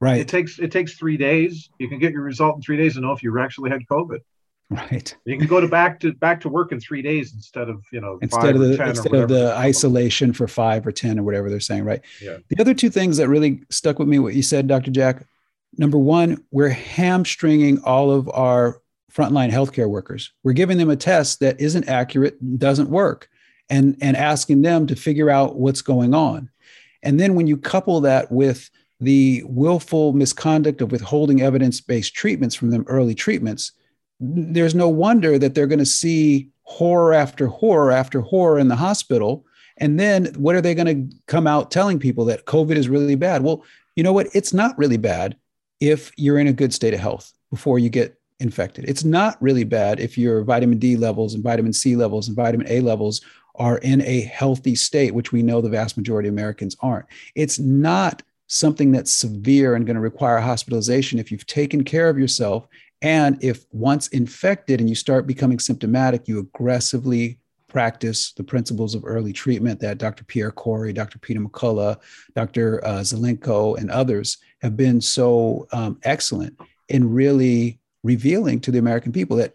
[0.00, 0.18] Right.
[0.18, 1.70] It takes it takes three days.
[1.78, 4.18] You can get your result in three days and know if you actually had covid
[4.92, 5.16] Right.
[5.24, 8.00] You can go to back to back to work in three days instead of you
[8.00, 11.58] know instead of the instead of the isolation for five or ten or whatever they're
[11.58, 11.84] saying.
[11.84, 12.00] Right.
[12.22, 12.36] Yeah.
[12.48, 14.92] The other two things that really stuck with me, what you said, Dr.
[14.92, 15.26] Jack.
[15.76, 18.80] Number one, we're hamstringing all of our
[19.12, 20.32] frontline healthcare workers.
[20.44, 23.28] We're giving them a test that isn't accurate, doesn't work,
[23.68, 26.48] and and asking them to figure out what's going on.
[27.02, 32.70] And then when you couple that with the willful misconduct of withholding evidence-based treatments from
[32.70, 33.72] them early treatments
[34.20, 38.76] there's no wonder that they're going to see horror after horror after horror in the
[38.76, 39.44] hospital.
[39.78, 43.14] And then what are they going to come out telling people that COVID is really
[43.14, 43.42] bad?
[43.42, 43.64] Well,
[43.96, 44.28] you know what?
[44.34, 45.36] It's not really bad
[45.80, 48.88] if you're in a good state of health before you get infected.
[48.88, 52.66] It's not really bad if your vitamin D levels and vitamin C levels and vitamin
[52.68, 53.22] A levels
[53.56, 57.06] are in a healthy state, which we know the vast majority of Americans aren't.
[57.34, 62.18] It's not something that's severe and going to require hospitalization if you've taken care of
[62.18, 62.66] yourself
[63.02, 67.38] and if once infected and you start becoming symptomatic, you aggressively
[67.68, 70.24] practice the principles of early treatment that Dr.
[70.24, 71.18] Pierre Kory, Dr.
[71.18, 71.98] Peter McCullough,
[72.34, 72.84] Dr.
[72.84, 79.12] Uh, Zelenko, and others have been so um, excellent in really revealing to the American
[79.12, 79.54] people that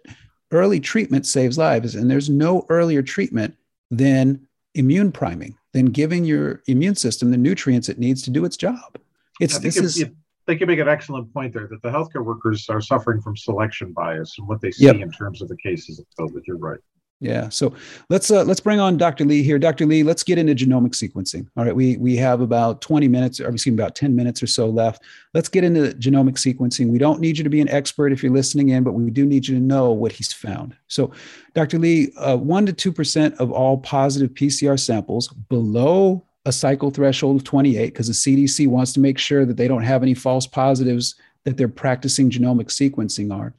[0.51, 1.95] early treatment saves lives.
[1.95, 3.55] And there's no earlier treatment
[3.91, 8.57] than immune priming, than giving your immune system the nutrients it needs to do its
[8.57, 8.97] job.
[9.39, 10.05] It's this is
[10.45, 13.91] think you make an excellent point there that the healthcare workers are suffering from selection
[13.93, 14.95] bias and what they see yep.
[14.97, 16.41] in terms of the cases of COVID.
[16.45, 16.79] You're right.
[17.21, 17.47] Yeah.
[17.47, 17.73] So
[18.09, 19.23] let's uh, let's bring on Dr.
[19.23, 19.57] Lee here.
[19.57, 19.85] Dr.
[19.85, 21.47] Lee, let's get into genomic sequencing.
[21.55, 24.47] All right, we we have about 20 minutes, or excuse me, about 10 minutes or
[24.47, 25.01] so left.
[25.33, 26.89] Let's get into genomic sequencing.
[26.89, 29.25] We don't need you to be an expert if you're listening in, but we do
[29.25, 30.75] need you to know what he's found.
[30.87, 31.11] So,
[31.53, 31.79] Dr.
[31.79, 37.37] Lee, uh, one to two percent of all positive PCR samples below a cycle threshold
[37.37, 40.45] of 28 because the CDC wants to make sure that they don't have any false
[40.45, 43.53] positives that they're practicing genomic sequencing on,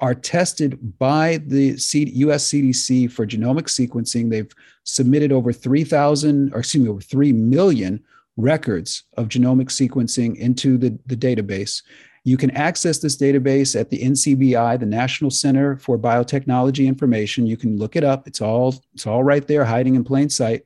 [0.00, 4.30] are tested by the US CDC for genomic sequencing.
[4.30, 4.52] They've
[4.84, 8.02] submitted over 3,000, or excuse me, over 3 million
[8.36, 11.82] records of genomic sequencing into the, the database.
[12.24, 17.46] You can access this database at the NCBI, the National Center for Biotechnology Information.
[17.46, 18.28] You can look it up.
[18.28, 20.64] It's all it's all right there, hiding in plain sight.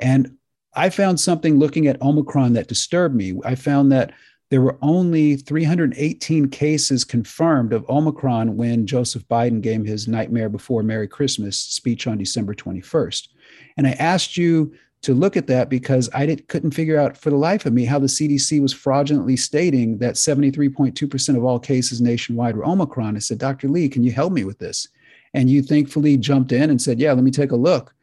[0.00, 0.37] And
[0.74, 3.34] I found something looking at Omicron that disturbed me.
[3.44, 4.12] I found that
[4.50, 10.82] there were only 318 cases confirmed of Omicron when Joseph Biden gave his Nightmare Before
[10.82, 13.28] Merry Christmas speech on December 21st.
[13.76, 17.30] And I asked you to look at that because I did, couldn't figure out for
[17.30, 22.00] the life of me how the CDC was fraudulently stating that 73.2% of all cases
[22.00, 23.16] nationwide were Omicron.
[23.16, 23.68] I said, Dr.
[23.68, 24.88] Lee, can you help me with this?
[25.34, 27.94] And you thankfully jumped in and said, Yeah, let me take a look.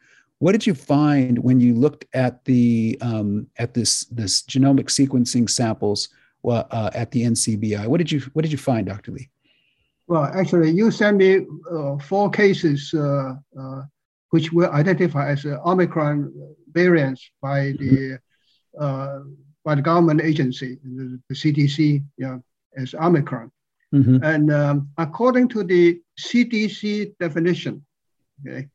[0.45, 5.49] What did you find when you looked at the um, at this this genomic sequencing
[5.49, 6.09] samples
[6.47, 7.87] uh, at the NCBI?
[7.87, 9.11] What did you what did you find, Dr.
[9.11, 9.31] Lee?
[10.05, 13.81] Well, actually, you sent me uh, four cases uh, uh
[14.29, 16.31] which were identified as Omicron
[16.71, 18.19] variants by the
[18.79, 19.33] mm-hmm.
[19.63, 22.37] by the government agency, the, the CDC, yeah,
[22.77, 23.51] as Omicron.
[23.95, 24.23] Mm-hmm.
[24.23, 27.83] And um, according to the CDC definition,
[28.45, 28.67] okay,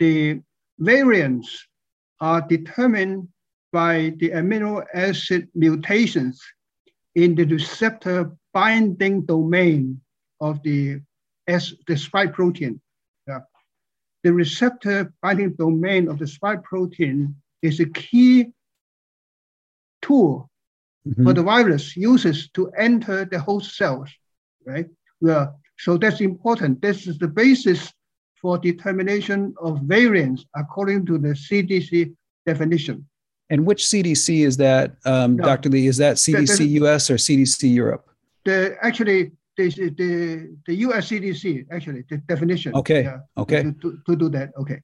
[0.00, 0.42] the
[0.78, 1.66] variants
[2.20, 3.28] are determined
[3.72, 6.40] by the amino acid mutations
[7.14, 10.00] in the receptor binding domain
[10.40, 11.00] of the
[11.46, 12.80] S, the spike protein.
[13.26, 13.40] Yeah.
[14.22, 18.52] The receptor binding domain of the spike protein is a key
[20.02, 20.50] tool
[21.06, 21.24] mm-hmm.
[21.24, 24.10] for the virus uses to enter the host cells,
[24.66, 24.86] right?
[25.20, 25.48] Yeah.
[25.78, 26.82] So that's important.
[26.82, 27.92] This is the basis
[28.42, 32.14] for determination of variants according to the CDC
[32.44, 33.06] definition.
[33.48, 35.68] And which CDC is that, um, no, Dr.
[35.68, 35.86] Lee?
[35.86, 38.08] Is that CDC the, the, US or CDC Europe?
[38.44, 42.74] The actually the the the US CDC actually the definition.
[42.74, 43.02] Okay.
[43.04, 43.62] Yeah, okay.
[43.62, 44.50] To, to, to, do that.
[44.58, 44.80] Okay.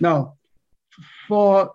[0.00, 0.34] Now,
[1.28, 1.72] for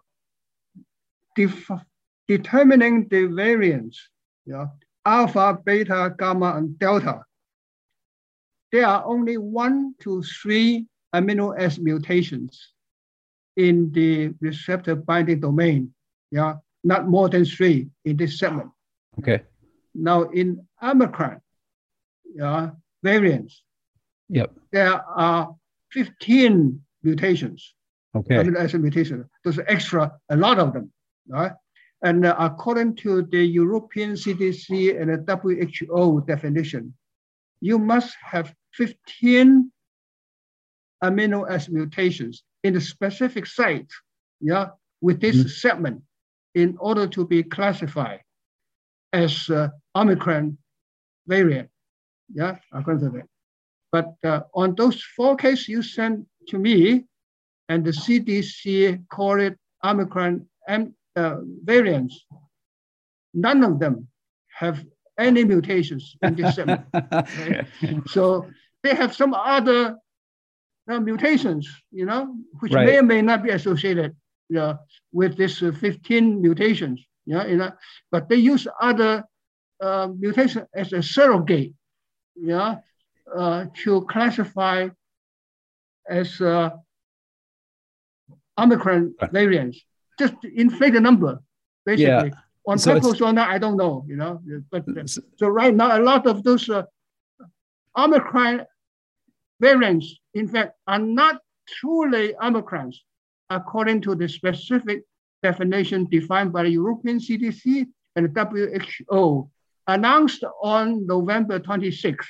[1.35, 1.85] def-
[2.27, 4.09] determining the variants,
[4.45, 4.65] yeah,
[5.05, 7.23] alpha, beta, gamma, and delta,
[8.71, 12.73] there are only one to three amino acid mutations
[13.57, 15.93] in the receptor binding domain
[16.31, 18.69] yeah, not more than three in this segment.
[19.19, 19.43] Okay.
[19.93, 21.39] Now in Omicron,
[22.35, 23.63] yeah, variants,
[24.29, 24.51] yep.
[24.71, 25.55] there are
[25.91, 27.73] 15 mutations.
[28.15, 28.35] Okay.
[28.35, 29.25] Amino acid mutations.
[29.43, 30.91] Those are extra, a lot of them,
[31.27, 31.53] right?
[32.01, 36.93] And uh, according to the European CDC and the WHO definition,
[37.61, 39.71] you must have 15
[41.03, 43.91] amino acid mutations in the specific site,
[44.41, 44.67] yeah,
[45.01, 45.47] with this mm-hmm.
[45.47, 46.01] segment
[46.55, 48.21] in order to be classified
[49.13, 50.57] as uh, Omicron
[51.27, 51.69] variant.
[52.33, 53.27] Yeah, according to that.
[53.91, 57.05] But uh, on those four cases you sent to me,
[57.69, 62.25] and the CDC call it Omicron uh, variants,
[63.33, 64.07] none of them
[64.49, 64.83] have
[65.17, 66.81] any mutations in this segment.
[66.93, 67.67] Right?
[68.07, 68.47] So
[68.83, 69.97] they have some other
[70.89, 72.85] uh, mutations, you know, which right.
[72.85, 74.15] may or may not be associated
[74.49, 74.75] yeah,
[75.11, 77.03] with this uh, 15 mutations.
[77.25, 77.71] Yeah, you know,
[78.11, 79.23] but they use other
[79.81, 81.73] uh, mutation as a surrogate.
[82.35, 82.75] Yeah,
[83.35, 84.89] uh, to classify
[86.07, 86.69] as uh,
[88.57, 89.81] Omicron variants,
[90.19, 91.39] just inflate the number,
[91.85, 92.29] basically.
[92.29, 92.41] Yeah.
[92.67, 94.03] On so purpose or not, I don't know.
[94.07, 94.85] You know, but
[95.37, 96.83] so right now, a lot of those uh,
[97.97, 98.65] Omicron
[99.59, 102.95] variants, in fact, are not truly Omicrons
[103.49, 105.03] according to the specific
[105.43, 107.85] definition defined by the European CDC
[108.15, 108.75] and the
[109.09, 109.49] WHO,
[109.87, 112.25] announced on November 26,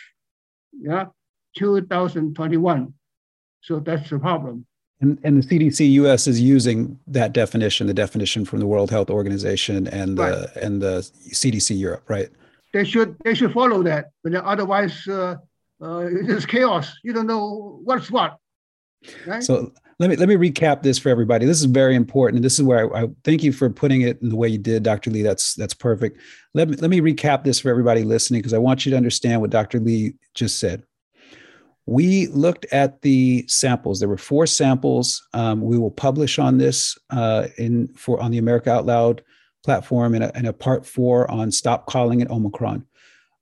[0.81, 1.05] yeah,
[1.57, 2.93] 2021.
[3.61, 4.65] So that's the problem.
[5.01, 9.09] And, and the CDC US is using that definition, the definition from the World Health
[9.09, 10.31] Organization and right.
[10.31, 12.29] the and the CDC Europe, right?
[12.73, 15.35] They should they should follow that, but otherwise uh,
[15.81, 16.93] uh, it's chaos.
[17.03, 18.37] You don't know what's what.
[19.25, 19.43] Right?
[19.43, 21.45] So let me let me recap this for everybody.
[21.45, 24.21] This is very important, and this is where I, I, thank you for putting it
[24.21, 25.09] in the way you did, Dr.
[25.09, 25.21] Lee.
[25.21, 26.19] That's that's perfect.
[26.53, 29.41] Let me let me recap this for everybody listening because I want you to understand
[29.41, 29.79] what Dr.
[29.79, 30.83] Lee just said.
[31.85, 33.99] We looked at the samples.
[33.99, 35.25] There were four samples.
[35.33, 39.23] Um, we will publish on this uh, in for on the America Out Loud
[39.63, 42.85] platform in a, a part four on stop calling it Omicron.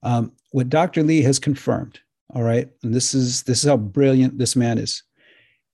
[0.02, 1.02] Um, what Dr.
[1.02, 2.00] Lee has confirmed.
[2.30, 5.02] All right, and this is this is how brilliant this man is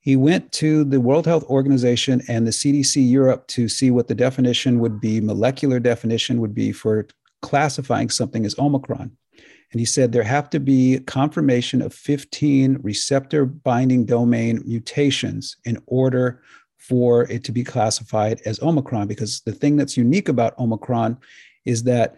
[0.00, 4.14] he went to the World Health Organization and the CDC Europe to see what the
[4.14, 7.06] definition would be, molecular definition would be for
[7.42, 9.14] classifying something as Omicron.
[9.72, 15.78] And he said there have to be confirmation of 15 receptor binding domain mutations in
[15.86, 16.42] order
[16.78, 19.06] for it to be classified as Omicron.
[19.06, 21.18] Because the thing that's unique about Omicron
[21.66, 22.16] is that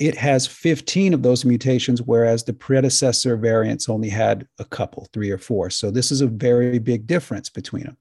[0.00, 5.30] it has 15 of those mutations, whereas the predecessor variants only had a couple, three
[5.30, 5.68] or four.
[5.68, 7.98] So this is a very big difference between them.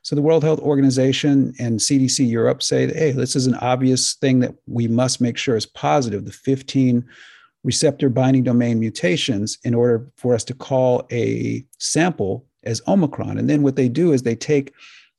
[0.00, 4.40] So the World Health Organization and CDC Europe say, hey, this is an obvious thing
[4.40, 6.24] that we must make sure is positive.
[6.24, 7.04] The 15
[7.64, 13.38] receptor binding domain mutations in order for us to call a sample as Omicron.
[13.38, 14.72] And then what they do is they take,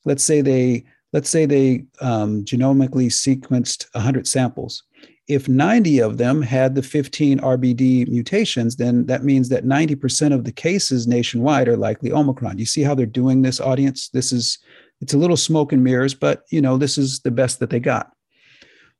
[0.03, 4.83] let's say they let's say they um, genomically sequenced 100 samples
[5.27, 10.43] if 90 of them had the 15 RBD mutations, then that means that 90% of
[10.43, 12.57] the cases nationwide are likely Omicron.
[12.57, 14.09] You see how they're doing this, audience?
[14.09, 14.59] This is
[15.01, 17.79] it's a little smoke and mirrors, but you know, this is the best that they
[17.79, 18.11] got.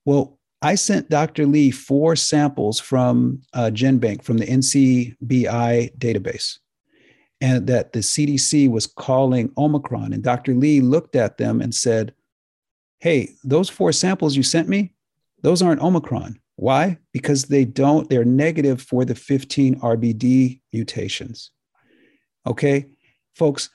[0.06, 1.46] Well, I sent Dr.
[1.46, 6.58] Lee four samples from uh, GenBank from the NCBI database,
[7.42, 10.14] and that the CDC was calling Omicron.
[10.14, 10.54] And Dr.
[10.54, 12.14] Lee looked at them and said,
[13.00, 14.94] Hey, those four samples you sent me,
[15.44, 16.40] those aren't Omicron.
[16.56, 16.98] Why?
[17.12, 21.52] Because they don't, they're negative for the 15 RBD mutations.
[22.48, 22.88] Okay,
[23.36, 23.70] folks,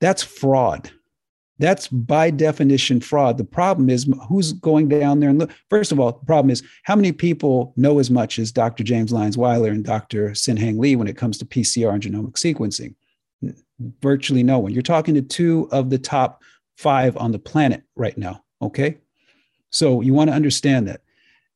[0.00, 0.90] that's fraud.
[1.58, 3.38] That's by definition fraud.
[3.38, 5.50] The problem is who's going down there and look.
[5.70, 8.84] First of all, the problem is how many people know as much as Dr.
[8.84, 10.34] James Lyons Weiler and Dr.
[10.34, 12.94] Sin-Heng Lee when it comes to PCR and genomic sequencing?
[14.00, 14.72] Virtually no one.
[14.72, 16.42] You're talking to two of the top
[16.76, 18.44] five on the planet right now.
[18.60, 18.98] Okay.
[19.70, 21.00] So you want to understand that.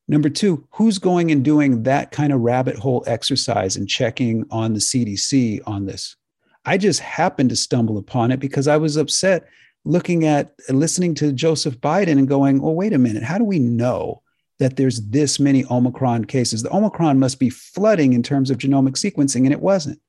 [0.09, 4.73] Number two, who's going and doing that kind of rabbit hole exercise and checking on
[4.73, 6.17] the CDC on this?
[6.65, 9.47] I just happened to stumble upon it because I was upset
[9.85, 13.59] looking at listening to Joseph Biden and going, well, wait a minute, how do we
[13.59, 14.23] know
[14.59, 16.63] that there's this many Omicron cases?
[16.63, 20.01] The Omicron must be flooding in terms of genomic sequencing, and it wasn't.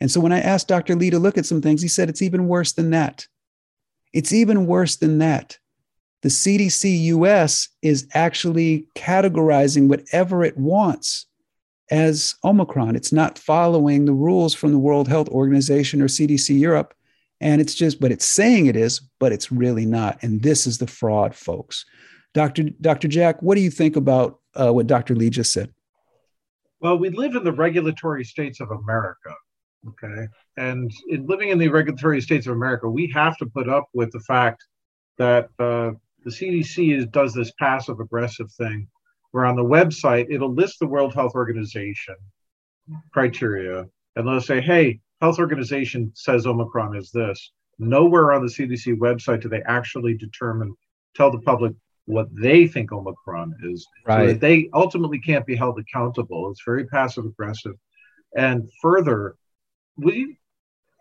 [0.00, 0.94] And so when I asked Dr.
[0.94, 3.26] Lee to look at some things, he said it's even worse than that.
[4.12, 5.58] It's even worse than that.
[6.24, 11.26] The CDC US is actually categorizing whatever it wants
[11.90, 12.96] as Omicron.
[12.96, 16.94] It's not following the rules from the World Health Organization or CDC Europe.
[17.42, 20.18] And it's just, but it's saying it is, but it's really not.
[20.22, 21.84] And this is the fraud, folks.
[22.32, 22.70] Dr.
[22.80, 23.06] Dr.
[23.06, 25.14] Jack, what do you think about uh, what Dr.
[25.14, 25.74] Lee just said?
[26.80, 29.34] Well, we live in the regulatory states of America.
[29.88, 30.26] Okay.
[30.56, 34.10] And in living in the regulatory states of America, we have to put up with
[34.12, 34.64] the fact
[35.18, 35.92] that uh,
[36.24, 38.88] the CDC is, does this passive aggressive thing
[39.30, 42.16] where on the website it'll list the World Health Organization
[43.12, 47.52] criteria and they'll say, hey, health organization says Omicron is this.
[47.78, 50.74] Nowhere on the CDC website do they actually determine,
[51.16, 51.72] tell the public
[52.06, 53.86] what they think Omicron is.
[54.06, 54.20] Right.
[54.20, 56.50] So that they ultimately can't be held accountable.
[56.50, 57.74] It's very passive aggressive.
[58.36, 59.36] And further,
[59.96, 60.38] we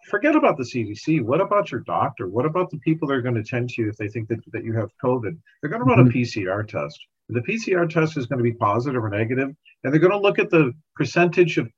[0.10, 1.22] forget about the CDC.
[1.22, 2.28] What about your doctor?
[2.28, 4.39] What about the people that are going to attend to you if they think that,
[4.51, 5.38] that you have COVID?
[5.62, 6.18] They're going to run mm-hmm.
[6.18, 6.99] a PCR test.
[7.30, 9.49] The PCR test is going to be positive or negative,
[9.84, 11.70] and they're going to look at the percentage of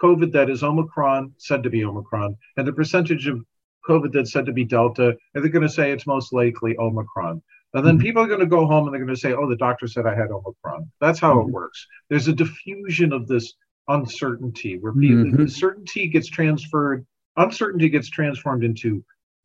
[0.00, 3.40] COVID that is Omicron, said to be Omicron, and the percentage of
[3.88, 7.42] COVID that's said to be Delta, and they're going to say it's most likely Omicron.
[7.74, 8.02] And then mm-hmm.
[8.02, 10.06] people are going to go home and they're going to say, oh, the doctor said
[10.06, 10.90] I had Omicron.
[11.00, 11.48] That's how mm-hmm.
[11.48, 11.86] it works.
[12.08, 13.52] There's a diffusion of this
[13.88, 15.46] uncertainty where people, mm-hmm.
[15.46, 17.04] certainty gets transferred,
[17.36, 19.04] uncertainty gets transformed into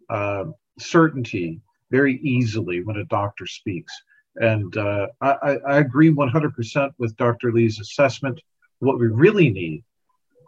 [0.09, 0.45] uh,
[0.77, 1.61] certainty
[1.91, 3.93] very easily when a doctor speaks.
[4.35, 7.51] And uh, I, I agree 100% with Dr.
[7.51, 8.39] Lee's assessment.
[8.79, 9.83] What we really need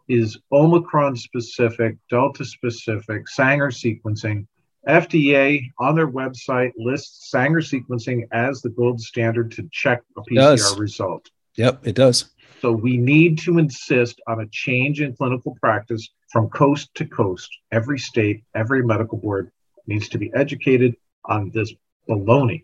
[0.08, 4.48] is Omicron specific, Delta specific, Sanger sequencing.
[4.88, 10.80] FDA on their website lists Sanger sequencing as the gold standard to check a PCR
[10.80, 11.30] result.
[11.56, 12.32] Yep, it does.
[12.62, 17.50] So we need to insist on a change in clinical practice from coast to coast.
[17.72, 19.52] Every state, every medical board
[19.86, 21.74] needs to be educated on this
[22.10, 22.64] baloney.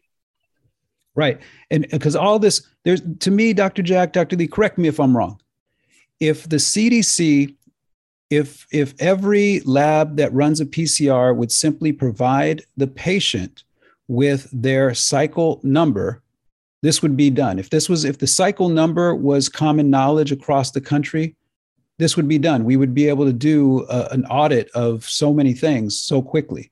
[1.15, 1.39] Right.
[1.71, 3.81] And because all this, there's to me, Dr.
[3.81, 4.35] Jack, Dr.
[4.35, 5.41] Lee, correct me if I'm wrong.
[6.19, 7.55] If the CDC,
[8.29, 13.63] if if every lab that runs a PCR would simply provide the patient
[14.07, 16.21] with their cycle number,
[16.83, 17.57] this would be done.
[17.57, 21.35] If this was if the cycle number was common knowledge across the country,
[21.99, 22.63] this would be done.
[22.63, 26.71] We would be able to do a, an audit of so many things so quickly.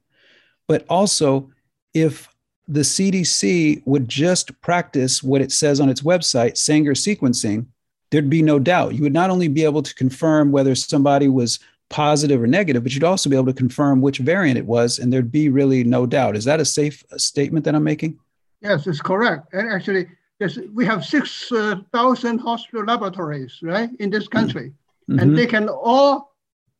[0.67, 1.51] But also,
[1.93, 2.29] if
[2.67, 7.65] the CDC would just practice what it says on its website, Sanger sequencing,
[8.11, 8.95] there'd be no doubt.
[8.95, 11.59] You would not only be able to confirm whether somebody was
[11.89, 15.11] positive or negative, but you'd also be able to confirm which variant it was, and
[15.11, 16.35] there'd be really no doubt.
[16.35, 18.19] Is that a safe statement that I'm making?
[18.61, 19.53] Yes, it's correct.
[19.53, 20.07] And actually,
[20.39, 24.69] yes, we have 6,000 uh, hospital laboratories, right, in this country.
[24.69, 24.84] Mm-hmm.
[25.07, 26.35] And they can all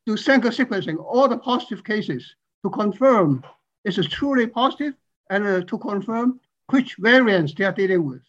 [0.06, 3.44] do Sanger sequencing, all the positive cases to confirm
[3.86, 4.96] it's it truly positive
[5.30, 6.40] and uh, to confirm
[6.72, 8.22] which variants they are dealing with.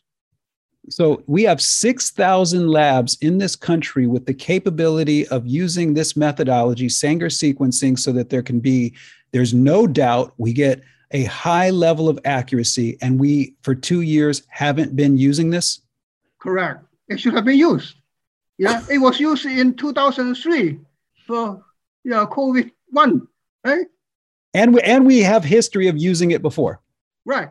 [0.88, 6.88] So we have 6,000 labs in this country with the capability of using this methodology,
[6.88, 8.94] Sanger sequencing, so that there can be,
[9.32, 12.98] there's no doubt we get a high level of accuracy.
[13.00, 15.80] And we, for two years, haven't been using this?
[16.38, 16.84] Correct.
[17.08, 17.96] It should have been used.
[18.58, 20.80] Yeah, it was used in 2003
[21.26, 21.62] for
[22.04, 23.28] yeah, COVID 1,
[23.64, 23.86] right?
[24.54, 26.80] And we, and we have history of using it before.
[27.24, 27.50] Right.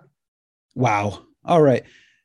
[0.73, 1.25] Wow.
[1.43, 1.83] All right.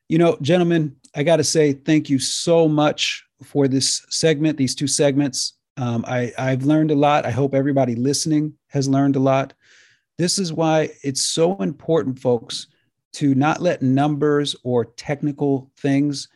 [0.09, 4.75] You know, gentlemen, I got to say thank you so much for this segment, these
[4.75, 5.53] two segments.
[5.77, 7.25] Um, I, I've learned a lot.
[7.25, 9.53] I hope everybody listening has learned a lot.
[10.17, 12.67] This is why it's so important, folks,
[13.13, 16.29] to not let numbers or technical things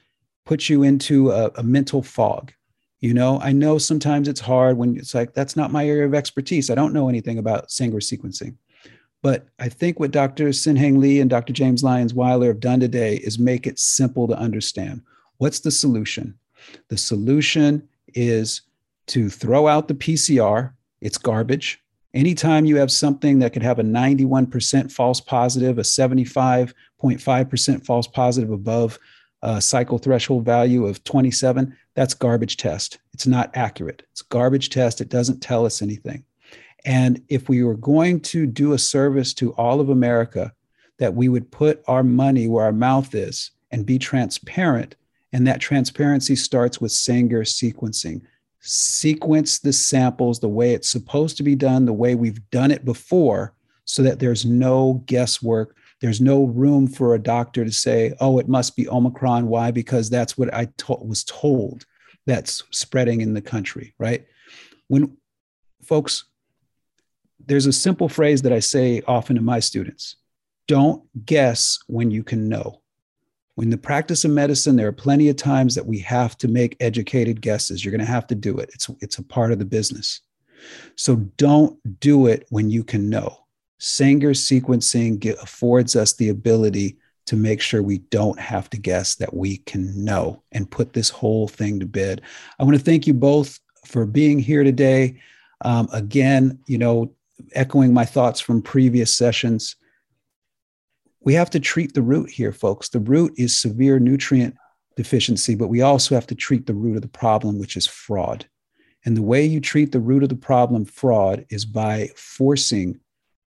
[0.45, 2.53] put you into a, a mental fog.
[3.01, 6.13] You know, I know sometimes it's hard when it's like, that's not my area of
[6.13, 6.69] expertise.
[6.69, 8.55] I don't know anything about Sanger sequencing.
[9.21, 10.53] But I think what Dr.
[10.53, 11.51] Sin-Heng Lee and Dr.
[11.51, 15.01] James Lyons Weiler have done today is make it simple to understand.
[15.37, 16.37] What's the solution?
[16.89, 18.61] The solution is
[19.07, 20.73] to throw out the PCR.
[21.01, 21.81] It's garbage.
[22.13, 28.51] Anytime you have something that could have a 91% false positive, a 75.5% false positive
[28.51, 28.97] above
[29.45, 32.97] a cycle threshold value of 27, that's garbage test.
[33.13, 34.01] It's not accurate.
[34.11, 35.01] It's garbage test.
[35.01, 36.23] It doesn't tell us anything.
[36.83, 40.51] And if we were going to do a service to all of America,
[40.97, 44.95] that we would put our money where our mouth is and be transparent.
[45.31, 48.21] And that transparency starts with Sanger sequencing
[48.61, 52.83] sequence the samples the way it's supposed to be done, the way we've done it
[52.83, 55.75] before, so that there's no guesswork.
[56.05, 59.47] There's no room for a doctor to say, oh, it must be Omicron.
[59.47, 59.71] Why?
[59.71, 61.87] Because that's what I to- was told
[62.27, 64.23] that's spreading in the country, right?
[64.87, 65.17] When
[65.81, 66.25] folks,
[67.43, 70.17] there's a simple phrase that I say often to my students
[70.67, 72.83] don't guess when you can know.
[73.55, 76.77] When the practice of medicine, there are plenty of times that we have to make
[76.79, 77.83] educated guesses.
[77.83, 78.69] You're going to have to do it.
[78.75, 80.21] It's, it's a part of the business.
[80.97, 83.44] So don't do it when you can know.
[83.77, 89.33] Sanger sequencing affords us the ability to make sure we don't have to guess that
[89.33, 92.21] we can know and put this whole thing to bed.
[92.59, 95.19] I want to thank you both for being here today.
[95.61, 97.13] Um, again, you know,
[97.53, 99.75] echoing my thoughts from previous sessions,
[101.21, 102.89] we have to treat the root here, folks.
[102.89, 104.55] The root is severe nutrient
[104.95, 108.45] deficiency, but we also have to treat the root of the problem, which is fraud.
[109.03, 112.99] And the way you treat the root of the problem, fraud, is by forcing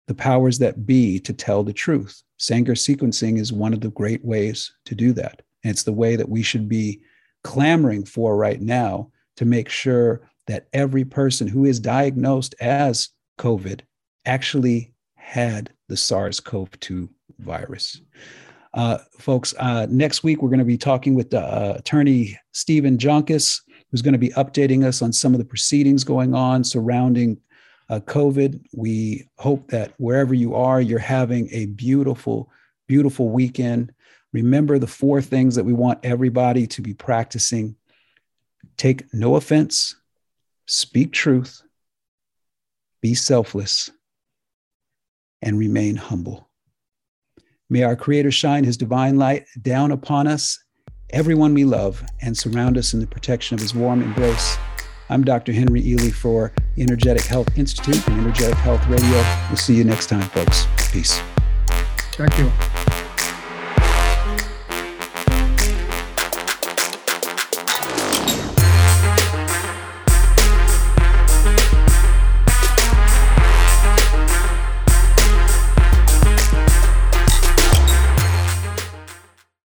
[0.07, 2.21] the powers that be to tell the truth.
[2.37, 5.41] Sanger sequencing is one of the great ways to do that.
[5.63, 7.01] And it's the way that we should be
[7.43, 13.81] clamoring for right now to make sure that every person who is diagnosed as COVID
[14.25, 18.01] actually had the SARS CoV 2 virus.
[18.73, 23.61] Uh, folks, uh, next week we're going to be talking with uh, attorney Stephen Joncas,
[23.89, 27.37] who's going to be updating us on some of the proceedings going on surrounding
[27.89, 28.63] uh, COVID.
[28.73, 32.49] We hope that wherever you are, you're having a beautiful,
[32.87, 33.93] beautiful weekend.
[34.33, 37.75] Remember the four things that we want everybody to be practicing
[38.77, 39.95] take no offense,
[40.65, 41.61] speak truth,
[43.01, 43.89] be selfless,
[45.41, 46.49] and remain humble.
[47.69, 50.63] May our Creator shine His divine light down upon us,
[51.11, 54.57] everyone we love, and surround us in the protection of His warm embrace.
[55.09, 55.53] I'm Dr.
[55.53, 59.23] Henry Ealy for Energetic Health Institute and Energetic Health Radio.
[59.49, 60.65] We'll see you next time, folks.
[60.91, 61.21] Peace.
[62.13, 62.74] Thank you.